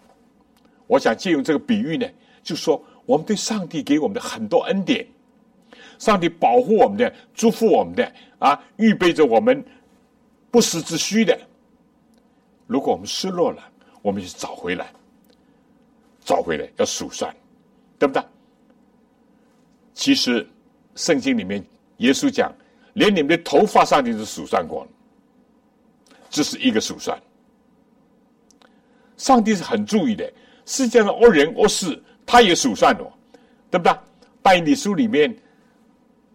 [0.87, 2.07] 我想借用这个比喻呢，
[2.43, 5.05] 就说我们对上帝给我们的很多恩典，
[5.99, 9.63] 上帝保护我们的、祝福我们的啊，预备着我们
[10.51, 11.37] 不时之需的。
[12.67, 13.63] 如果我们失落了，
[14.01, 14.91] 我们就找回来，
[16.23, 17.35] 找回来要数算，
[17.99, 18.23] 对不对？
[19.93, 20.47] 其实
[20.95, 21.63] 圣经里面
[21.97, 22.53] 耶稣讲。
[22.95, 24.89] 连你们的头发上帝都数算过了，
[26.29, 27.21] 这是一个数算。
[29.17, 30.31] 上帝是很注意的，
[30.65, 33.13] 世界上恶人恶事，他也数算了，
[33.69, 33.95] 对不对？
[34.41, 35.35] 拜你书里面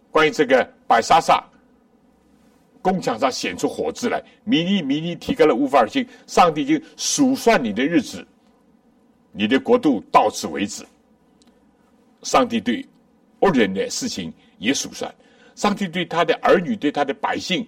[0.09, 1.43] 关于这个白莎莎
[2.81, 8.25] 宫墙上显出火字来，迷尼迷尼提高了无法而行，上帝就数算你的日子，
[9.31, 10.83] 你的国度到此为止。
[12.23, 12.85] 上帝对
[13.41, 15.13] 恶人的事情也数算。
[15.55, 17.67] 上帝对他的儿女、对他的百姓，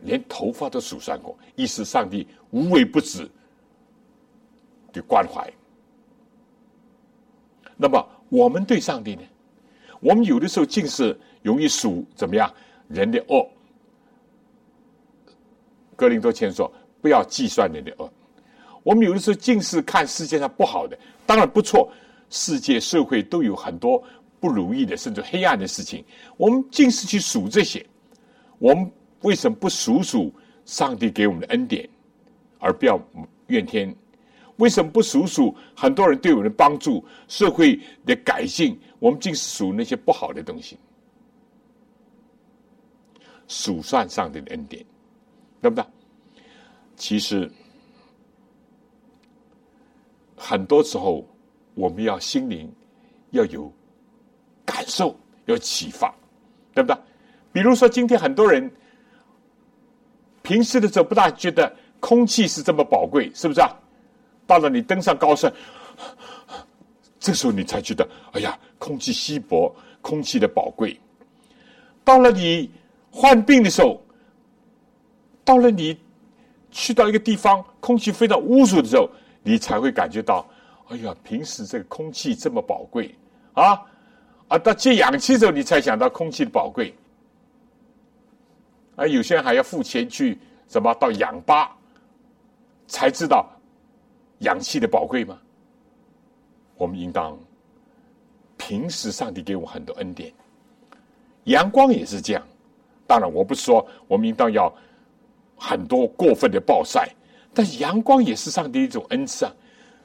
[0.00, 3.28] 连头发都数算过，意思上帝无微不至
[4.92, 5.50] 的关怀。
[7.76, 9.22] 那么我们对上帝呢？
[10.00, 12.52] 我们有的时候竟是容易数怎么样
[12.88, 13.48] 人的恶。
[15.96, 18.12] 格林多前说：“不要计算人的恶。”
[18.82, 21.90] 我们有的时候竟是看世界上不好的，当然不错，
[22.28, 24.02] 世界社会都有很多。
[24.40, 26.04] 不如意的，甚至黑暗的事情，
[26.36, 27.84] 我们竟是去数这些。
[28.58, 30.30] 我们为什么不数数
[30.66, 31.88] 上帝给我们的恩典，
[32.58, 33.00] 而不要
[33.46, 33.96] 怨天？
[34.56, 38.78] 为什么不数数很多人对我们的帮助、社会的改进？
[38.98, 40.78] 我们尽是数那些不好的东西，
[43.48, 44.84] 数算上帝的恩典，
[45.60, 45.84] 对不对？
[46.96, 47.50] 其实
[50.36, 51.26] 很多时候，
[51.74, 52.72] 我们要心灵
[53.30, 53.72] 要有。
[54.66, 55.14] 感受
[55.44, 56.12] 要启发，
[56.72, 56.98] 对不对？
[57.52, 58.68] 比如说，今天很多人
[60.40, 63.68] 平时的时候不大觉得空气是这么宝贵，是不是啊？
[64.46, 65.52] 到了你登上高山，
[67.18, 70.98] 这时候你才觉得，哎呀，空气稀薄，空气的宝贵。
[72.04, 72.70] 到了你
[73.10, 74.02] 患病的时候，
[75.44, 75.98] 到了你
[76.70, 79.08] 去到一个地方，空气非常污浊的时候，
[79.42, 80.46] 你才会感觉到，
[80.88, 83.14] 哎呀，平时这个空气这么宝贵
[83.54, 83.80] 啊！
[84.48, 86.94] 啊，到接氧气的时候，你才想到空气的宝贵。
[88.96, 91.74] 而有些人还要付钱去什么到氧吧，
[92.86, 93.48] 才知道
[94.40, 95.38] 氧气的宝贵吗？
[96.76, 97.38] 我们应当
[98.56, 100.32] 平时上帝给我很多恩典，
[101.44, 102.42] 阳光也是这样。
[103.06, 104.74] 当然，我不是说我们应当要
[105.56, 107.08] 很多过分的暴晒，
[107.52, 109.54] 但是阳光也是上帝一种恩赐啊。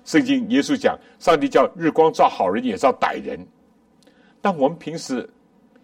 [0.05, 3.39] 圣经耶稣讲，上帝叫日光照好人，也照歹人。
[4.41, 5.27] 但我们平时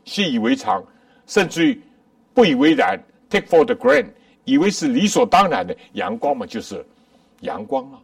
[0.04, 0.84] 习以为常，
[1.26, 1.82] 甚至于
[2.34, 3.00] 不以为然
[3.30, 4.08] ，take for the grant，
[4.44, 6.86] 以为是理所当然的阳光嘛，就是
[7.42, 8.00] 阳光啊。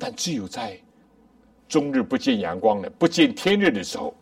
[0.00, 0.76] 但只有在
[1.68, 4.12] 终日不见阳光的、不见天日的时候，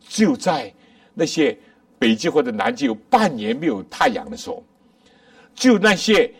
[0.00, 0.72] 只有在
[1.14, 1.58] 那些
[1.98, 4.62] 北极或者南极有半年没有太阳的时候，
[5.54, 6.30] 只有那些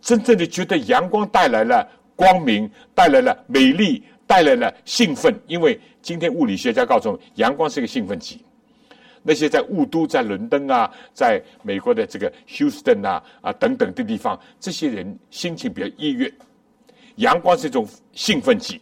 [0.00, 4.04] 真正的觉得阳光带来了光明，带来了美丽。
[4.30, 8.40] 带来了兴奋，因为今天物理学家告诉我们，阳光是个兴奋剂。
[9.24, 16.32] 那些在雾都、在伦敦啊，在美国的这个休斯顿啊啊等等的地方，这些人心情比较抑郁。
[17.16, 18.80] 阳光是一种兴奋剂，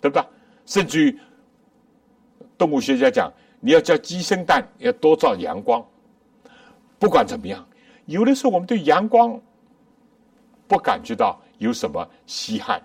[0.00, 0.24] 对不对？
[0.64, 1.18] 甚至于
[2.58, 5.84] 动物学家讲，你要叫鸡生蛋，要多照阳光。
[6.98, 7.66] 不管怎么样，
[8.06, 9.40] 有的时候我们对阳光
[10.66, 12.82] 不感觉到有什么稀罕，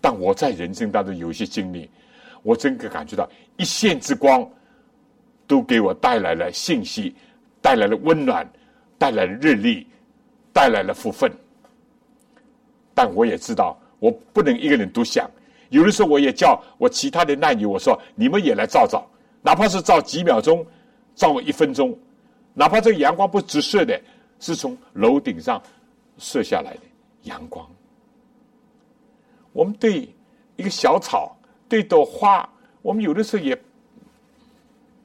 [0.00, 1.88] 但我在人生当中有一些经历，
[2.42, 4.46] 我真的感觉到一线之光
[5.46, 7.14] 都给我带来了信息，
[7.62, 8.46] 带来了温暖，
[8.98, 9.86] 带来了日历，
[10.52, 11.30] 带来了福分。
[12.94, 15.28] 但我也知道，我不能一个人独享。
[15.70, 19.04] 有的时候，我也叫我其他的难友，我说：“你们也来照照，
[19.42, 20.64] 哪怕是照几秒钟，
[21.16, 21.98] 照我一分钟，
[22.52, 24.00] 哪怕这个阳光不直射的，
[24.38, 25.60] 是从楼顶上
[26.18, 26.80] 射下来的
[27.24, 27.68] 阳光。”
[29.52, 30.08] 我们对
[30.54, 31.36] 一个小草、
[31.68, 32.48] 对朵花，
[32.80, 33.60] 我们有的时候也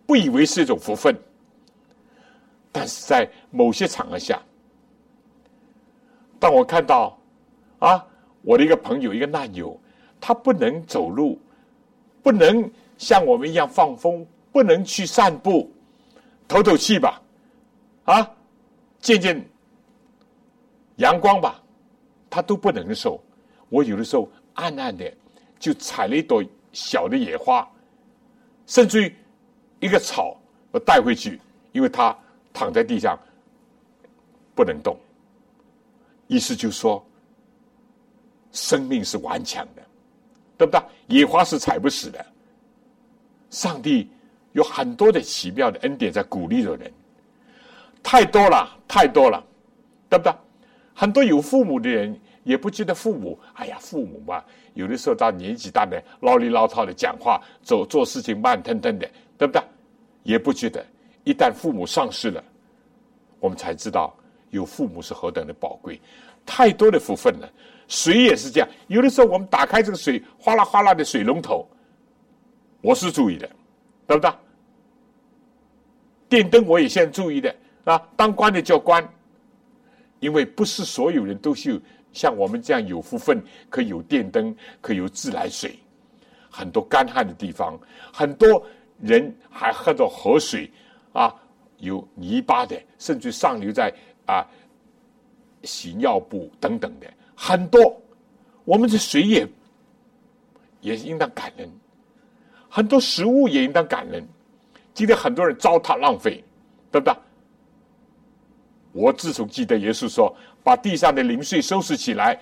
[0.05, 1.15] 不以为是一种福分，
[2.71, 4.39] 但是在某些场合下，
[6.39, 7.18] 当我看到。
[7.80, 8.05] 啊，
[8.41, 9.80] 我的一个朋友，一个难友，
[10.19, 11.39] 他不能走路，
[12.21, 15.71] 不能像我们一样放风，不能去散步，
[16.47, 17.21] 透透气吧，
[18.03, 18.30] 啊，
[18.99, 19.43] 见见
[20.97, 21.63] 阳光吧，
[22.30, 23.21] 他都不能受。
[23.69, 25.09] 我有的时候暗暗的
[25.57, 27.65] 就采了一朵小的野花，
[28.65, 29.15] 甚至于
[29.80, 30.36] 一个草，
[30.71, 31.39] 我带回去，
[31.71, 32.13] 因为他
[32.51, 33.17] 躺在地上
[34.53, 34.97] 不能动，
[36.27, 37.01] 意思就是说。
[38.51, 39.81] 生命是顽强的，
[40.57, 40.81] 对不对？
[41.07, 42.25] 野花是踩不死的。
[43.49, 44.09] 上帝
[44.51, 46.91] 有很多的奇妙的恩典在鼓励着人，
[48.03, 49.43] 太多了，太多了，
[50.09, 50.33] 对不对？
[50.93, 54.43] 很多有父母的人也不觉得父母，哎呀，父母嘛，
[54.73, 59.61] 有的时候到年纪大的唠里唠叨的讲话，走做事情慢腾腾的，对不对？
[60.23, 60.85] 也不觉得，
[61.23, 62.43] 一旦父母丧失了，
[63.39, 64.13] 我们才知道
[64.49, 65.99] 有父母是何等的宝贵，
[66.45, 67.49] 太多的福分了。
[67.89, 71.67] 水也是这样，有的时候我们打开这个水，哗啦哗啦的水龙头，
[72.81, 73.49] 我是注意的，
[74.07, 74.31] 对不对？
[76.29, 77.53] 电灯我也先注意的
[77.85, 79.03] 啊，当关的叫关，
[80.19, 81.81] 因为不是所有人都是
[82.13, 85.77] 像我们这样有福分，可以有电灯，可以有自来水。
[86.51, 87.79] 很多干旱的地方，
[88.13, 88.63] 很多
[88.99, 90.71] 人还喝着河水
[91.11, 91.33] 啊，
[91.77, 93.91] 有泥巴的，甚至上流在
[94.27, 94.45] 啊
[95.63, 97.11] 洗尿布等等的。
[97.41, 97.99] 很多，
[98.65, 99.47] 我们的水也
[100.81, 101.69] 也应当感恩，
[102.69, 104.27] 很多食物也应当感恩。
[104.93, 106.43] 今天很多人糟蹋浪费，
[106.91, 107.15] 对不对？
[108.91, 112.37] 我自从记得耶稣说，把地上的零碎收拾起来，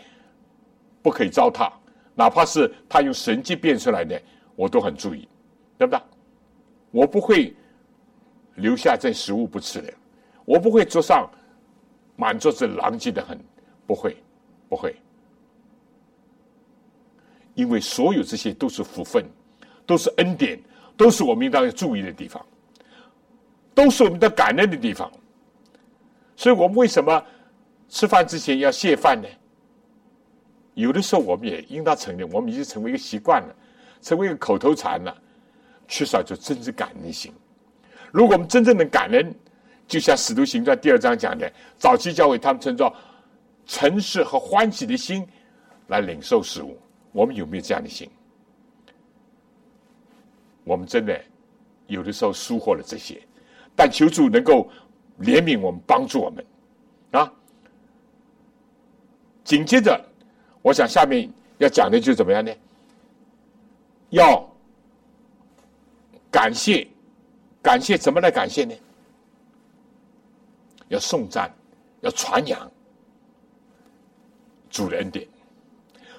[1.03, 1.71] 不可以糟蹋，
[2.15, 4.19] 哪怕是他用神迹变出来的，
[4.55, 5.29] 我都很注意，
[5.77, 6.01] 对不对？
[6.89, 7.55] 我不会
[8.55, 9.93] 留下这食物不吃的，
[10.43, 11.29] 我不会桌上
[12.15, 13.39] 满桌子狼藉的很，
[13.85, 14.17] 不会。
[14.69, 14.95] 不会，
[17.55, 19.23] 因为所有这些都是福分，
[19.85, 20.59] 都是恩典，
[20.95, 22.45] 都是我们应当要注意的地方，
[23.73, 25.11] 都是我们的感恩的地方。
[26.35, 27.23] 所以我们为什么
[27.87, 29.27] 吃饭之前要谢饭呢？
[30.73, 33.55] 有的时候我们也应当承认，我们已经成为一个习惯了，
[34.01, 35.15] 成为一个口头禅了，
[35.87, 37.33] 缺少就真正感恩心。
[38.11, 39.33] 如果我们真正的感恩，
[39.87, 42.93] 就像《使徒行传》第二章讲的，早期教会他们称作。
[43.67, 45.27] 诚实和欢喜的心
[45.87, 46.79] 来领受事物，
[47.11, 48.09] 我们有没有这样的心？
[50.63, 51.21] 我们真的
[51.87, 53.21] 有的时候疏忽了这些，
[53.75, 54.69] 但求主能够
[55.19, 56.45] 怜悯我们，帮助我们
[57.11, 57.31] 啊！
[59.43, 60.03] 紧接着，
[60.61, 62.53] 我想下面要讲的就怎么样呢？
[64.09, 64.49] 要
[66.31, 66.87] 感谢，
[67.61, 68.73] 感谢怎么来感谢呢？
[70.89, 71.53] 要颂赞，
[72.01, 72.71] 要传扬。
[74.69, 75.27] 主的恩典，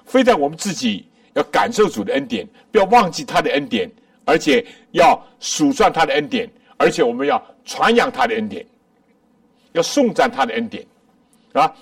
[0.05, 3.89] 非但我们自己要感受主的恩典，不要忘记他的恩典，
[4.25, 8.65] 而且要数算他的恩典，而且我们要传扬他的恩典，
[9.73, 10.85] 要颂赞他的恩典，
[11.53, 11.73] 啊！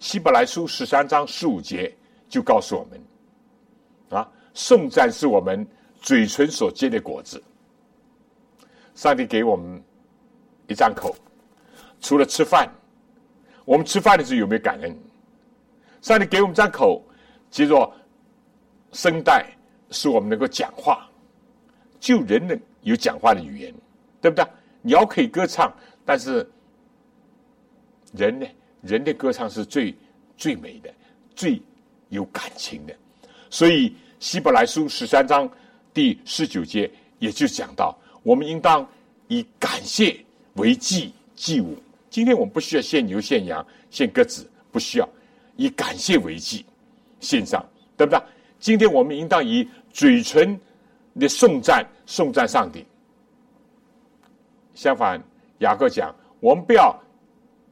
[0.00, 1.94] 希伯来书十三章十五节
[2.28, 5.66] 就告诉我们，啊，颂赞是我们
[6.02, 7.42] 嘴唇所结的果子。
[8.94, 9.82] 上帝给我们
[10.66, 11.16] 一张口，
[12.00, 12.70] 除了吃饭，
[13.64, 14.96] 我们吃饭的时候有没有感恩？
[16.04, 17.02] 上帝给我们张口，
[17.50, 17.90] 接着
[18.92, 19.46] 声带，
[19.90, 21.08] 使我们能够讲话。
[21.98, 23.74] 就人能有讲话的语言，
[24.20, 24.46] 对不对？
[24.82, 25.74] 鸟可以歌唱，
[26.04, 26.46] 但是
[28.12, 28.46] 人呢？
[28.82, 29.96] 人的歌唱是最
[30.36, 30.92] 最美的，
[31.34, 31.58] 最
[32.10, 32.94] 有感情的。
[33.48, 35.50] 所以希伯来书十三章
[35.94, 38.86] 第十九节也就讲到，我们应当
[39.28, 40.22] 以感谢
[40.56, 41.78] 为祭祭物。
[42.10, 45.08] 今天我们不需要献牛、献羊、献鸽子，不需要
[45.56, 46.64] 以感谢为祭
[47.20, 47.64] 献上，
[47.96, 48.20] 对不对？
[48.58, 50.58] 今天我们应当以嘴唇
[51.18, 52.84] 的颂赞颂赞上帝。
[54.74, 55.22] 相反，
[55.58, 56.96] 雅各讲，我们不要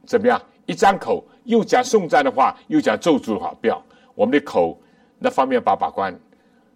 [0.05, 3.83] 怎么样，一张口又讲颂赞的话，又讲咒诅的话，不要。
[4.15, 4.79] 我们的口
[5.19, 6.17] 那方面把把关，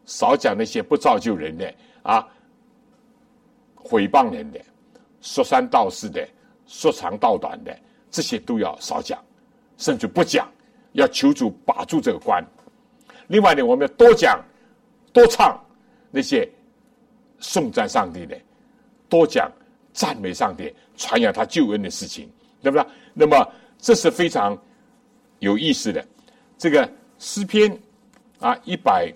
[0.06, 2.28] 少讲那些不造就人的啊，
[3.76, 4.60] 毁谤人的、
[5.22, 6.28] 说三道四的、
[6.66, 7.78] 说长道短的，
[8.10, 9.24] 这些都要少讲，
[9.78, 10.50] 甚至不讲。
[10.98, 12.46] 要求主把住这个关。
[13.28, 14.40] 另外呢，我们要多讲、
[15.12, 15.60] 多唱
[16.12, 16.48] 那些
[17.40, 18.38] 颂赞上帝的，
[19.10, 19.52] 多讲。
[19.94, 22.30] 赞美上帝，传扬他救恩的事情，
[22.62, 22.86] 对不对？
[23.16, 24.56] 那么这是非常
[25.40, 26.08] 有意思的。
[26.56, 26.88] 这个
[27.18, 27.76] 诗篇
[28.40, 29.12] 啊，一百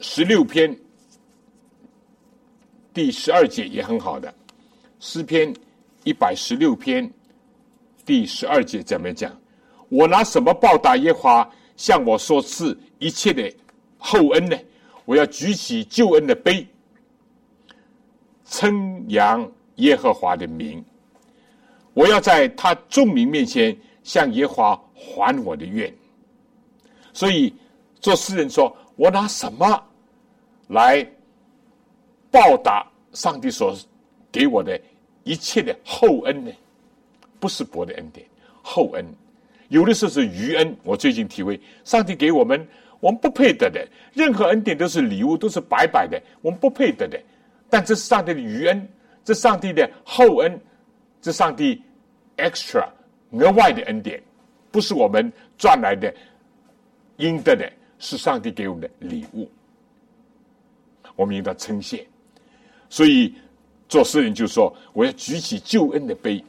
[0.00, 0.78] 十六篇
[2.92, 4.34] 第十二节也很好的。
[5.00, 5.50] 诗篇
[6.02, 7.10] 一百十六篇
[8.04, 9.34] 第十二节怎么讲？
[9.88, 13.52] 我拿什么报答耶华向我所赐一切的
[13.98, 14.56] 厚恩呢？
[15.04, 16.66] 我要举起救恩的杯。
[18.46, 20.84] 称扬耶和华的名，
[21.94, 25.92] 我要在他众民面前向耶和华还我的愿。
[27.12, 27.52] 所以
[28.00, 29.82] 做诗人说：“我拿什么
[30.68, 31.04] 来
[32.30, 33.76] 报答上帝所
[34.30, 34.80] 给我的
[35.24, 36.52] 一切的厚恩呢？
[37.40, 38.24] 不是薄的恩典，
[38.62, 39.04] 厚恩
[39.68, 40.76] 有的时候是余恩。
[40.82, 42.66] 我最近体会，上帝给我们，
[43.00, 47.20] 我们不配得的，任何恩典都是礼物，都是白白的，我们不配得的。”
[47.70, 48.88] 但这是上帝的余恩，
[49.24, 50.60] 这上帝的厚恩，
[51.20, 51.82] 这上帝
[52.36, 52.86] extra
[53.30, 54.22] 额外的恩典，
[54.70, 56.14] 不是我们赚来的
[57.16, 59.50] 应得的，是上帝给我们的礼物。
[61.16, 62.06] 我们应当称谢。
[62.88, 63.34] 所以
[63.88, 66.44] 做诗人就说：“我要举起救恩的杯。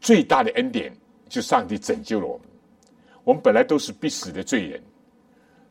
[0.00, 0.92] 最大的恩典
[1.30, 2.46] 就上帝拯救了我们。
[3.24, 4.78] 我们本来都是必死的罪人，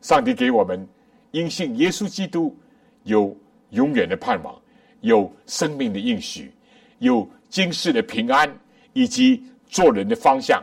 [0.00, 0.84] 上帝给我们
[1.30, 2.52] 因信耶稣基督
[3.04, 3.32] 有。”
[3.70, 4.60] 永远的盼望，
[5.00, 6.52] 有生命的应许，
[6.98, 8.52] 有今世的平安，
[8.94, 10.60] 以及做人的方向，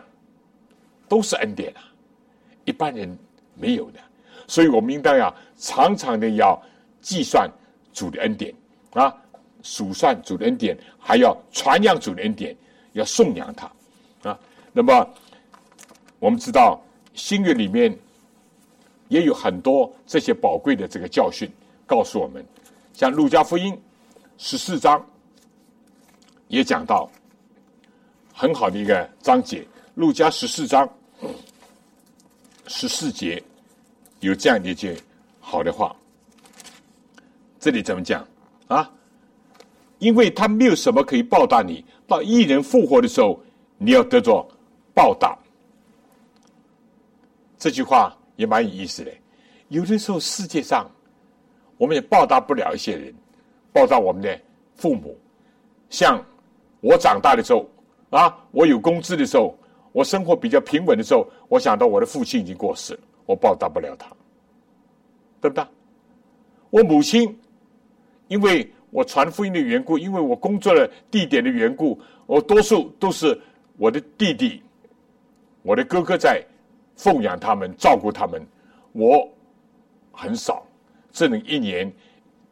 [1.08, 1.88] 都是恩典啊！
[2.66, 3.18] 一般人
[3.56, 4.00] 没有的，
[4.46, 6.62] 所以我们应当要常常的要
[7.00, 7.50] 计算
[7.94, 8.54] 主的恩典
[8.92, 9.16] 啊，
[9.64, 12.54] 数算主的恩典，还要传扬主的恩典，
[12.92, 13.72] 要颂扬他
[14.30, 14.38] 啊。
[14.78, 15.10] 那么
[16.20, 16.80] 我们知道
[17.16, 17.98] 新约里面
[19.08, 21.50] 也有很多这些宝贵的这个教训，
[21.88, 22.46] 告诉我们。
[22.94, 23.74] 像《路加福音》
[24.38, 25.04] 十四章
[26.48, 27.10] 也讲到
[28.32, 29.62] 很好的一个章节，
[29.96, 30.88] 《路加十四章
[32.68, 33.42] 十四节
[34.20, 34.96] 有这样的一句
[35.40, 35.96] 好的话，
[37.60, 38.24] 这里怎么讲
[38.68, 38.88] 啊？
[39.98, 43.42] 因为他没有什么可以报答你，到一人复活的时候，
[43.80, 44.48] 你要得着
[44.98, 45.38] 报答。
[47.60, 49.12] 这句话也蛮有意思的。
[49.68, 50.90] 有的时候世界上。
[51.80, 53.14] 我们也报答不了一些人，
[53.72, 54.42] 报答我们的
[54.74, 55.16] 父母。
[55.92, 56.20] 像
[56.82, 57.70] 我长大的时候
[58.10, 59.56] 啊，我有工资的时候，
[59.92, 64.08] 我生活比较平稳的时候，我想到我的父亲已经过世了，我报答不了他，
[65.40, 65.64] 对不对？
[66.72, 67.40] 我母亲，
[68.28, 73.40] 因为我传福音的缘故，因为我工作的地点的缘故，我多数都是
[73.78, 74.64] 我的弟弟、
[75.62, 76.44] 我的哥哥在
[76.96, 78.46] 奉养他们、照顾他们，
[78.94, 79.30] 我
[80.12, 80.66] 很少。
[81.12, 81.92] 只能一年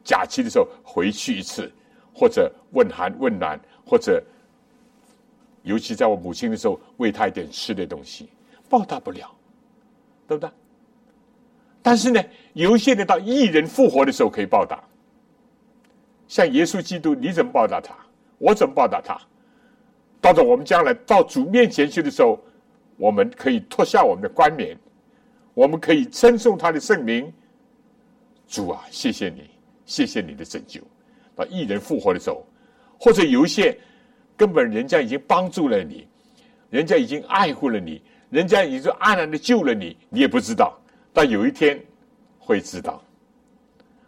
[0.02, 1.70] 假期的时候回去一次，
[2.12, 4.20] 或者问寒问暖，或者
[5.62, 8.28] 尤其在我母亲的时候喂她一点吃的东西，
[8.68, 9.32] 报答不了，
[10.26, 10.50] 对不对？
[11.80, 12.20] 但是呢，
[12.54, 14.82] 有一些人到一人复活的时候可以报答，
[16.26, 17.94] 像耶稣基督，你怎么报答他？
[18.38, 19.16] 我怎么报答他？
[20.20, 22.36] 到了我们将来到主面前去的时候，
[22.96, 24.76] 我们可以脱下我们的冠冕，
[25.54, 27.32] 我们可以称颂他的圣名。
[28.48, 29.50] 主啊，谢谢你，
[29.84, 30.80] 谢谢你的拯救。
[31.34, 32.46] 把艺人复活的时候，
[32.98, 33.78] 或者有一些
[34.36, 36.06] 根本人家已经帮助了你，
[36.70, 40.78] 人家已经爱护了你，人家已经安然的救了你，你也不知道。
[41.12, 41.78] 但有一天
[42.38, 43.02] 会知道，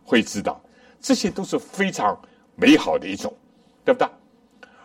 [0.04, 0.60] 会知道，
[1.00, 2.18] 这些都是非常
[2.54, 3.34] 美好的一种，
[3.84, 4.08] 对不对？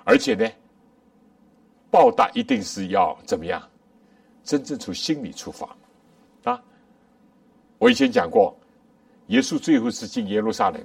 [0.04, 0.50] 而且呢，
[1.90, 3.62] 报答一定是要怎么样？
[4.44, 5.70] 真正从心里出发
[6.44, 6.62] 啊！
[7.78, 8.56] 我以前讲过。
[9.28, 10.84] 耶稣最后是进耶路撒冷，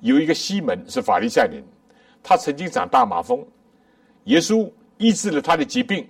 [0.00, 1.62] 有一个西门是法利赛人，
[2.24, 3.46] 他曾经长大马蜂，
[4.24, 6.06] 耶稣医治了他的疾病，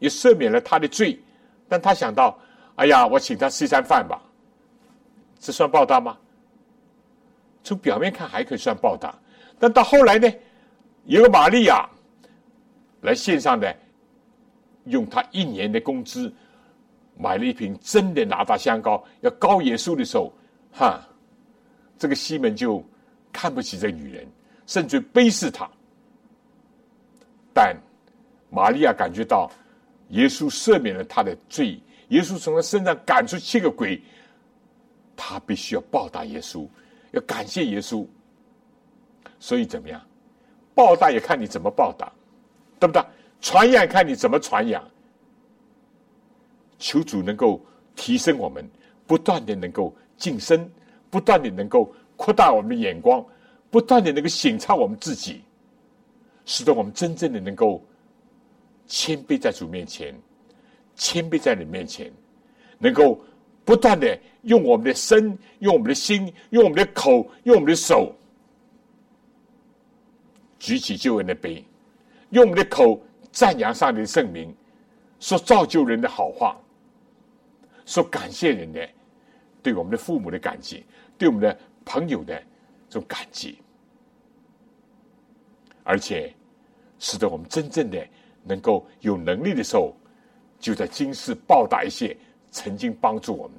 [0.00, 1.16] 也赦免了他的罪，
[1.68, 2.36] 但他想到，
[2.74, 4.20] 哎呀，我请他吃一餐饭吧，
[5.38, 6.18] 这算报答吗？
[7.62, 9.16] 从表面看还可以算报答，
[9.60, 10.28] 但到后来呢，
[11.04, 11.88] 有个玛利亚
[13.02, 13.74] 来献上的，
[14.84, 16.32] 用他一年的工资
[17.16, 20.32] 买了一瓶真的拿大香膏，要膏耶稣的时候，
[20.72, 21.00] 哈，
[21.98, 22.84] 这个西门就
[23.32, 24.26] 看不起这女人，
[24.66, 25.68] 甚至鄙视她。
[27.54, 27.76] 但
[28.50, 29.50] 玛利亚感觉到
[30.08, 34.00] 耶稣赦免了她的罪，耶稣从她身上赶出七个鬼，
[35.16, 36.66] 她必须要报答耶稣，
[37.12, 38.06] 要感谢耶稣。
[39.38, 40.00] 所以怎么样？
[40.74, 42.10] 报答也看你怎么报答，
[42.80, 43.04] 对不对？
[43.42, 44.82] 传扬看你怎么传扬。
[46.78, 47.60] 求主能够
[47.94, 48.66] 提升我们，
[49.06, 50.68] 不断的能够晋升，
[51.10, 53.24] 不断的能够扩大我们的眼光，
[53.70, 55.42] 不断的能够省察我们自己，
[56.44, 57.80] 使得我们真正的能够
[58.86, 60.12] 谦卑在主面前，
[60.96, 62.10] 谦卑在你面前，
[62.78, 63.20] 能够
[63.64, 68.12] 不断的用我们的身，用我们的心，用我们的口，用我们的手。
[70.58, 71.64] 举起救恩的杯，
[72.30, 73.00] 用我们的口
[73.32, 74.54] 赞扬上帝的圣名，
[75.18, 76.56] 说造就人的好话，
[77.86, 78.88] 说感谢人的，
[79.62, 80.84] 对我们的父母的感激，
[81.16, 82.40] 对我们的朋友的
[82.88, 83.58] 这种感激，
[85.82, 86.32] 而且
[86.98, 88.06] 使得我们真正的
[88.44, 89.96] 能够有能力的时候，
[90.60, 92.16] 就在今世报答一些
[92.50, 93.56] 曾经帮助我们，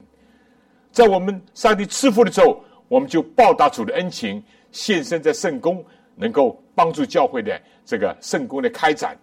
[0.92, 5.84] 在我们上帝赐福的时候，我们就报答主的恩情，献身在圣宫。
[6.16, 9.18] 能够帮助教会的这个圣宫的开展，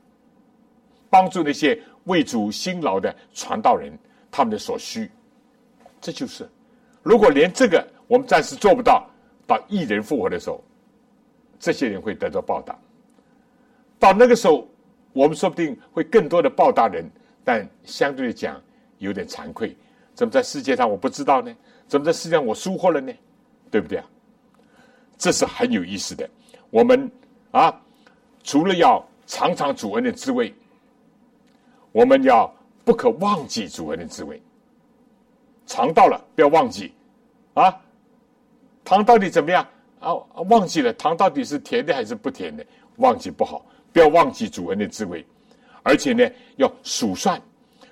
[1.11, 3.93] 帮助那些为主辛劳的传道人
[4.31, 5.11] 他们的所需，
[6.01, 6.49] 这就是。
[7.03, 9.07] 如果连这个我们暂时做不到，
[9.47, 10.63] 到一人复活的时候，
[11.59, 12.79] 这些人会得到报答。
[13.99, 14.67] 到那个时候，
[15.13, 17.05] 我们说不定会更多的报答人，
[17.45, 18.63] 但相对的讲
[18.99, 19.77] 有点惭愧。
[20.15, 21.55] 怎么在世界上我不知道呢？
[21.89, 23.13] 怎么在世界上我疏忽了呢？
[23.71, 24.07] 对不对啊？
[25.19, 26.29] 这是很有意思的。
[26.71, 27.11] 我们
[27.51, 27.81] 啊，
[28.43, 30.55] 除了要尝尝主恩的滋味，
[31.93, 32.53] 我们要
[32.84, 34.41] 不可忘记主恩的滋味。
[35.66, 36.93] 尝到了，不要忘记
[37.55, 37.74] 啊！
[38.84, 39.66] 糖到底怎么样
[40.01, 40.14] 啊？
[40.49, 42.64] 忘记了，糖到底是甜的还是不甜的？
[42.97, 45.24] 忘记不好，不要忘记主恩的滋味。
[45.82, 47.41] 而且呢，要数算，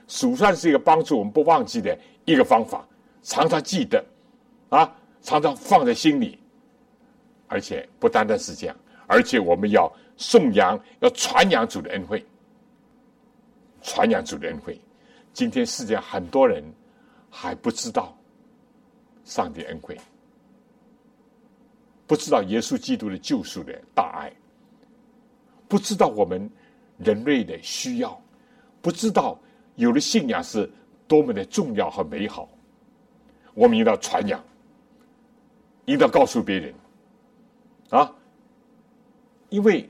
[0.08, 2.84] 数算是一个帮助我们不忘记的一个方法，
[3.22, 4.04] 常常记得
[4.70, 4.92] 啊，
[5.22, 6.38] 常常放在心里。
[7.46, 8.76] 而且不单单是这样，
[9.06, 12.22] 而且我们要颂扬、要传扬主的恩惠，
[13.88, 14.78] 传扬主的恩惠。
[15.32, 16.62] 今天世界上很多人
[17.30, 18.14] 还不知道
[19.24, 19.98] 上帝恩惠，
[22.06, 24.30] 不知道耶稣基督的救赎的大爱，
[25.66, 26.50] 不知道我们
[26.98, 28.20] 人类的需要，
[28.82, 29.38] 不知道
[29.76, 30.70] 有了信仰是
[31.06, 32.46] 多么的重要和美好。
[33.54, 34.42] 我们应当传扬，
[35.86, 36.74] 应当告诉别人。
[37.90, 38.14] 啊，
[39.48, 39.88] 因为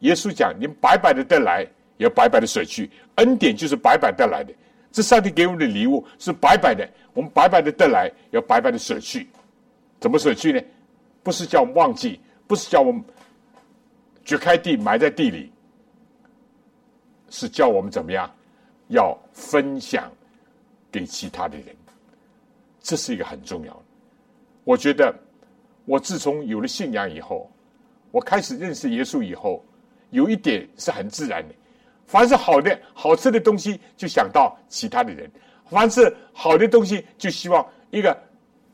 [0.00, 1.66] 耶稣讲：“你白白的得来，
[1.98, 2.90] 要白白的舍去。
[3.16, 4.52] 恩典就是白白得来的，
[4.92, 9.28] 这上帝给我们的礼物是白白的，我们白白的得来，要白白的舍去。
[10.00, 10.60] 怎么舍去呢？
[11.22, 13.02] 不是叫我们忘记，不是叫我们
[14.24, 15.50] 掘开地埋在地里，
[17.30, 18.30] 是叫我们怎么样？
[18.88, 20.10] 要分享
[20.90, 21.74] 给其他的人。
[22.80, 23.82] 这是一个很重要的。
[24.64, 25.14] 我觉得。”
[25.88, 27.48] 我自从有了信仰以后，
[28.10, 29.64] 我开始认识耶稣以后，
[30.10, 31.54] 有一点是很自然的：
[32.06, 35.28] 凡是好的、好吃的东西，就想到其他的人；
[35.68, 38.16] 凡是好的东西，就希望一个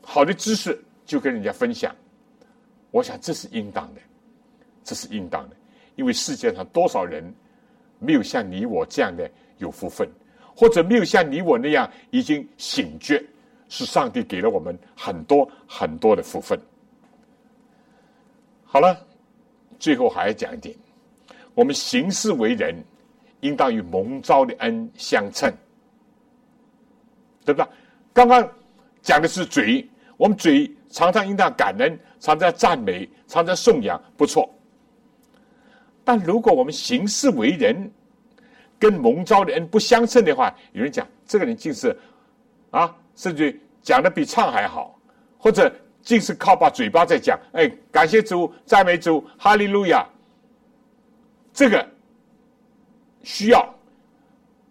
[0.01, 1.95] 好的知识就跟人家分享。
[2.91, 4.01] 我想这是应当的，
[4.83, 5.55] 这是应当的，
[5.95, 7.33] 因为世界上多少人
[7.97, 10.07] 没有像你我这样的有福分，
[10.55, 13.23] 或者没有像你我那样已经醒觉，
[13.67, 16.59] 是上帝给了我们很多很多的福分。
[18.63, 18.95] 好了，
[19.79, 20.75] 最后还要讲一点：
[21.55, 22.75] 我们行事为人，
[23.43, 25.53] 应当与蒙召的恩相称，
[27.45, 27.69] 对不对？
[28.11, 28.49] 刚刚
[29.01, 29.87] 讲的是嘴，
[30.17, 34.49] 我们嘴常常应当感恩，常常赞美，常常颂扬，不错。
[36.03, 37.91] 但如果我们行事为人
[38.79, 41.95] 跟蒙召的恩不相称的话，有人讲这个人竟是
[42.71, 44.99] 啊，甚至讲的比唱还好，
[45.37, 45.71] 或者。
[46.05, 50.05] 竟是靠把嘴巴在讲，哎，感谢主，赞美主，哈利路亚。
[51.53, 51.87] 这个
[53.23, 53.73] 需要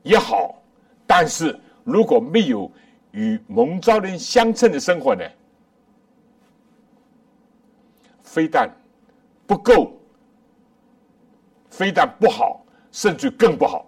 [0.03, 0.63] 也好，
[1.07, 2.71] 但是如果没有
[3.11, 5.25] 与蒙召人相称的生活呢，
[8.23, 8.71] 非但
[9.47, 9.93] 不够，
[11.71, 13.87] 非但不好，甚至更不好，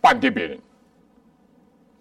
[0.00, 0.58] 半点别人，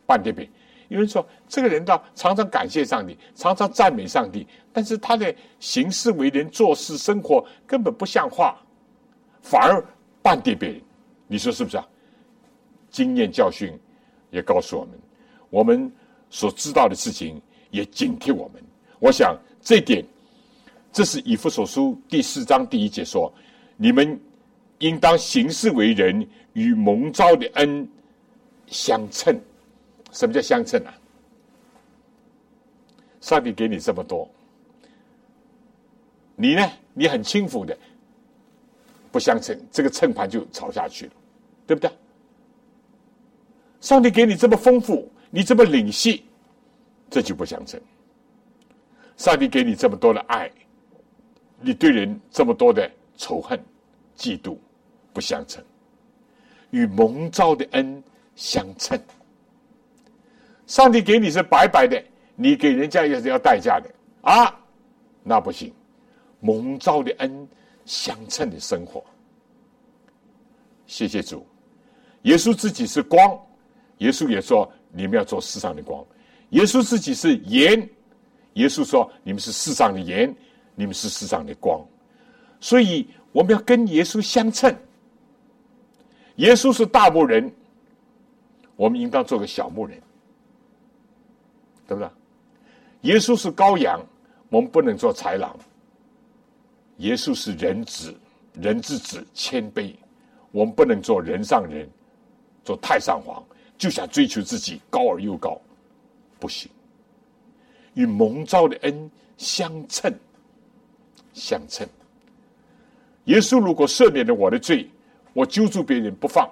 [0.05, 0.53] 半点别人。
[0.89, 8.61] 有人说，这个人倒常常感谢上帝，常常赞美上帝，但是他的行事为人、做事生活根本不像话，
[9.41, 9.83] 反而
[10.21, 10.81] 半跌别人。
[11.25, 11.87] 你说是不是啊？
[12.93, 13.77] 经验教训
[14.29, 14.97] 也告诉我们，
[15.49, 15.91] 我们
[16.29, 17.41] 所知道的事情
[17.71, 18.63] 也警惕我们。
[18.99, 20.05] 我想这点，
[20.91, 23.33] 这是以弗所书第四章第一节说
[23.75, 24.17] ：“你们
[24.77, 27.85] 应当行事为人，与蒙召的恩
[28.67, 29.37] 相称。”
[30.13, 30.93] 什么叫相称啊？
[33.19, 34.29] 上帝给你这么多，
[36.35, 36.71] 你呢？
[36.93, 37.75] 你很轻浮的，
[39.11, 41.11] 不相称，这个秤盘就吵下去了，
[41.65, 41.89] 对不对？
[43.83, 46.23] 上帝给你这么丰富，你这么领细，
[47.09, 47.77] 这就不相称。
[49.17, 50.49] 上帝给你这么多的爱，
[51.59, 53.61] 你对人这么多的仇恨、
[54.17, 54.55] 嫉妒，
[55.11, 55.61] 不相称，
[56.69, 58.01] 与蒙召的恩
[58.37, 58.97] 相称。
[60.65, 62.01] 上帝给你是白白的，
[62.37, 64.57] 你给人家也是要代价的啊，
[65.23, 65.73] 那不行。
[66.39, 67.45] 蒙召的恩
[67.83, 69.03] 相称的生活，
[70.87, 71.45] 谢谢主。
[72.21, 73.37] 耶稣自己是光，
[73.99, 76.05] 耶稣也说你们要做世上的光。
[76.49, 77.89] 耶稣自己是盐，
[78.53, 80.33] 耶稣说你们是世上的盐，
[80.75, 81.83] 你们是世上的光。
[82.59, 84.75] 所以我们要跟耶稣相称。
[86.37, 87.51] 耶稣是大牧人，
[88.75, 89.99] 我们应当做个小牧人。
[91.85, 92.09] 对不对？
[93.01, 93.99] 耶稣是羔羊，
[94.49, 95.53] 我们不能做豺狼。
[96.97, 98.15] 耶稣是人子，
[98.53, 99.93] 人之子谦卑，
[100.51, 101.89] 我们不能做人上人，
[102.63, 103.43] 做太上皇，
[103.83, 105.59] 就想追求自己高而又高，
[106.39, 106.71] 不行。
[107.95, 110.09] 与蒙召的恩相称，
[111.33, 111.85] 相称。
[113.25, 114.89] 耶稣如果赦免了我的罪，
[115.33, 116.49] 我揪住别人不放，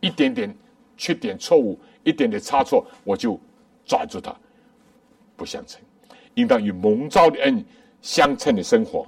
[0.00, 0.52] 一点点
[0.96, 3.38] 缺点错误，一点点差错，我就
[3.86, 4.34] 抓住他。
[5.36, 5.80] 不相称，
[6.34, 7.64] 应当与蒙召的恩
[8.02, 9.06] 相称的生活。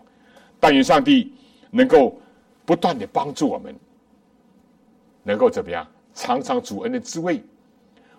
[0.60, 1.34] 但愿上帝
[1.72, 2.16] 能够
[2.64, 3.74] 不断的帮助我们，
[5.24, 5.84] 能够怎么样？
[6.14, 7.42] 尝尝主恩的滋味，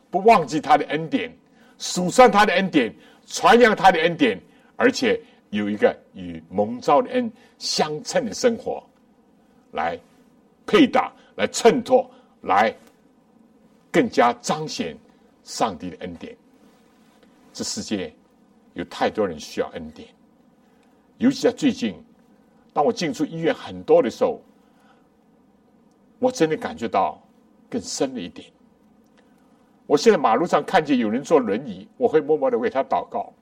[0.09, 1.35] 不忘记他的恩典，
[1.77, 2.93] 数算他的恩典，
[3.25, 4.39] 传扬他的恩典，
[4.75, 8.83] 而且有一个与蒙召的恩相称的生活，
[9.71, 9.99] 来
[10.65, 12.09] 配搭，来衬托，
[12.41, 12.73] 来
[13.91, 14.97] 更加彰显
[15.43, 16.35] 上帝的恩典。
[17.53, 18.13] 这世界
[18.73, 20.07] 有太多人需要恩典，
[21.17, 21.95] 尤其在最近，
[22.71, 24.41] 当我进出医院很多的时候，
[26.19, 27.21] 我真的感觉到
[27.69, 28.49] 更深了一点。
[29.87, 33.33] 我现在马路上看见有人坐轮椅，我会默默的为他祷告。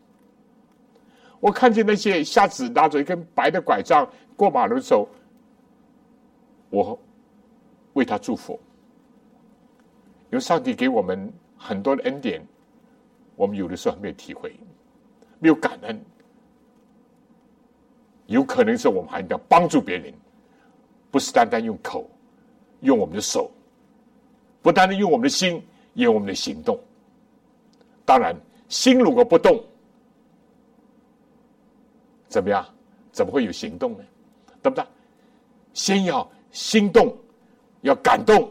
[1.42, 5.10] 我看见那些瞎子拿着一根白的拐杖过马路的时候，
[6.70, 6.98] 我
[7.94, 8.60] 为他祝福。
[10.32, 12.42] 因为上帝给我们很多的恩典。
[13.38, 14.56] 我们有的时候没有体会，
[15.40, 16.02] 没有感恩，
[18.28, 20.14] 有可能是我们还要帮助别人，
[21.12, 22.10] 不是单单用口，
[22.80, 23.52] 用我们的手，
[24.62, 25.62] 不单单用我们的心，
[25.96, 26.80] 用我们的行动。
[28.06, 28.36] 当然，
[28.70, 29.62] 心如果不动，
[32.28, 32.66] 怎么样？
[33.12, 34.04] 怎么会有行动呢？
[34.62, 34.86] 对不对？
[35.74, 37.16] 先要心动，
[37.82, 38.50] 要感动，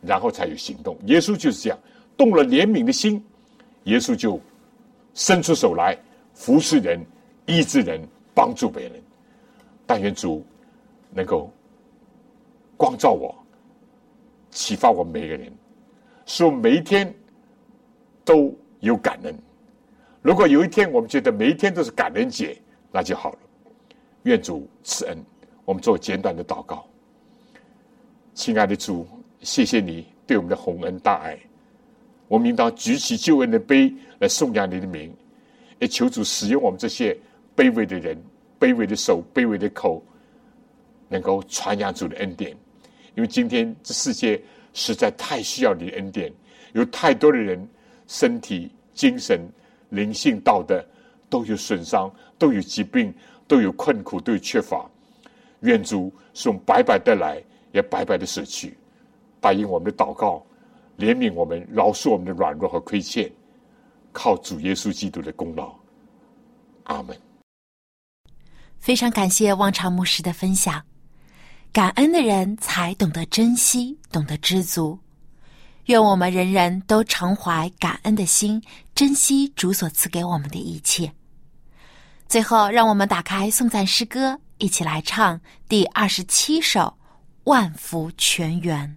[0.00, 0.96] 然后才有行动。
[1.06, 1.78] 耶稣就是这样。
[2.16, 3.22] 动了怜悯的心，
[3.84, 4.40] 耶稣就
[5.14, 5.98] 伸出手来
[6.32, 7.04] 服侍人、
[7.46, 8.00] 医治人、
[8.34, 9.02] 帮助别人。
[9.86, 10.44] 但愿主
[11.10, 11.50] 能够
[12.76, 13.34] 光照我，
[14.54, 15.52] 启发我们每一个人，
[16.24, 17.12] 使我们每一天
[18.24, 19.34] 都有感恩。
[20.22, 22.56] 如果有一天我们觉得每一天都是感恩节，
[22.90, 23.38] 那就好了。
[24.22, 25.18] 愿主赐恩。
[25.64, 26.86] 我们做简短的祷告。
[28.32, 29.06] 亲爱的主，
[29.40, 31.38] 谢谢你对我们的洪恩大爱。
[32.28, 35.14] 我们应当举起救恩的杯来颂扬你的名，
[35.78, 37.18] 也求主使用我们这些
[37.56, 38.16] 卑微的人、
[38.60, 40.02] 卑微的手、卑微的口，
[41.08, 42.56] 能够传扬主的恩典。
[43.14, 44.42] 因为今天这世界
[44.72, 46.32] 实在太需要你的恩典，
[46.72, 47.68] 有太多的人
[48.06, 49.40] 身体、精神、
[49.90, 50.84] 灵性、道德
[51.30, 53.14] 都有损伤，都有疾病，
[53.46, 54.88] 都有困苦，都有缺乏。
[55.60, 57.42] 愿主是用白白的来，
[57.72, 58.76] 也白白的舍去，
[59.40, 60.44] 答应我们的祷告。
[60.98, 63.30] 怜悯我们，饶恕我们的软弱和亏欠，
[64.12, 65.74] 靠主耶稣基督的功劳。
[66.84, 67.16] 阿门。
[68.78, 70.82] 非常感谢望潮牧师的分享。
[71.74, 74.96] 感恩的人才懂得珍惜，懂得知足。
[75.86, 78.62] 愿我们人人都常怀感恩的心，
[78.94, 81.12] 珍惜主所赐给我们的一切。
[82.28, 86.80] 最后，让我们打开颂赞诗歌，一起来唱第二十七首
[87.42, 88.96] 《万福全圆》。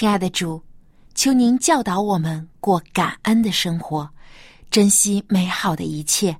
[0.00, 0.64] 亲爱的主，
[1.14, 4.08] 求您教导我们过感恩的生活，
[4.70, 6.34] 珍惜美好的一切，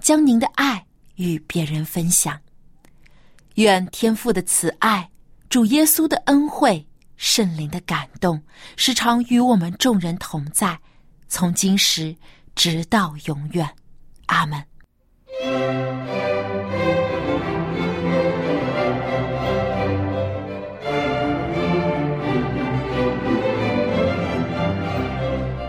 [0.00, 0.82] 将您的爱
[1.16, 2.40] 与别人分享。
[3.56, 5.06] 愿天父的慈爱、
[5.50, 6.82] 主耶稣的恩惠、
[7.18, 8.42] 圣灵的感动，
[8.78, 10.80] 时常与我们众人同在，
[11.28, 12.16] 从今时
[12.54, 13.68] 直到永远。
[14.24, 14.64] 阿门。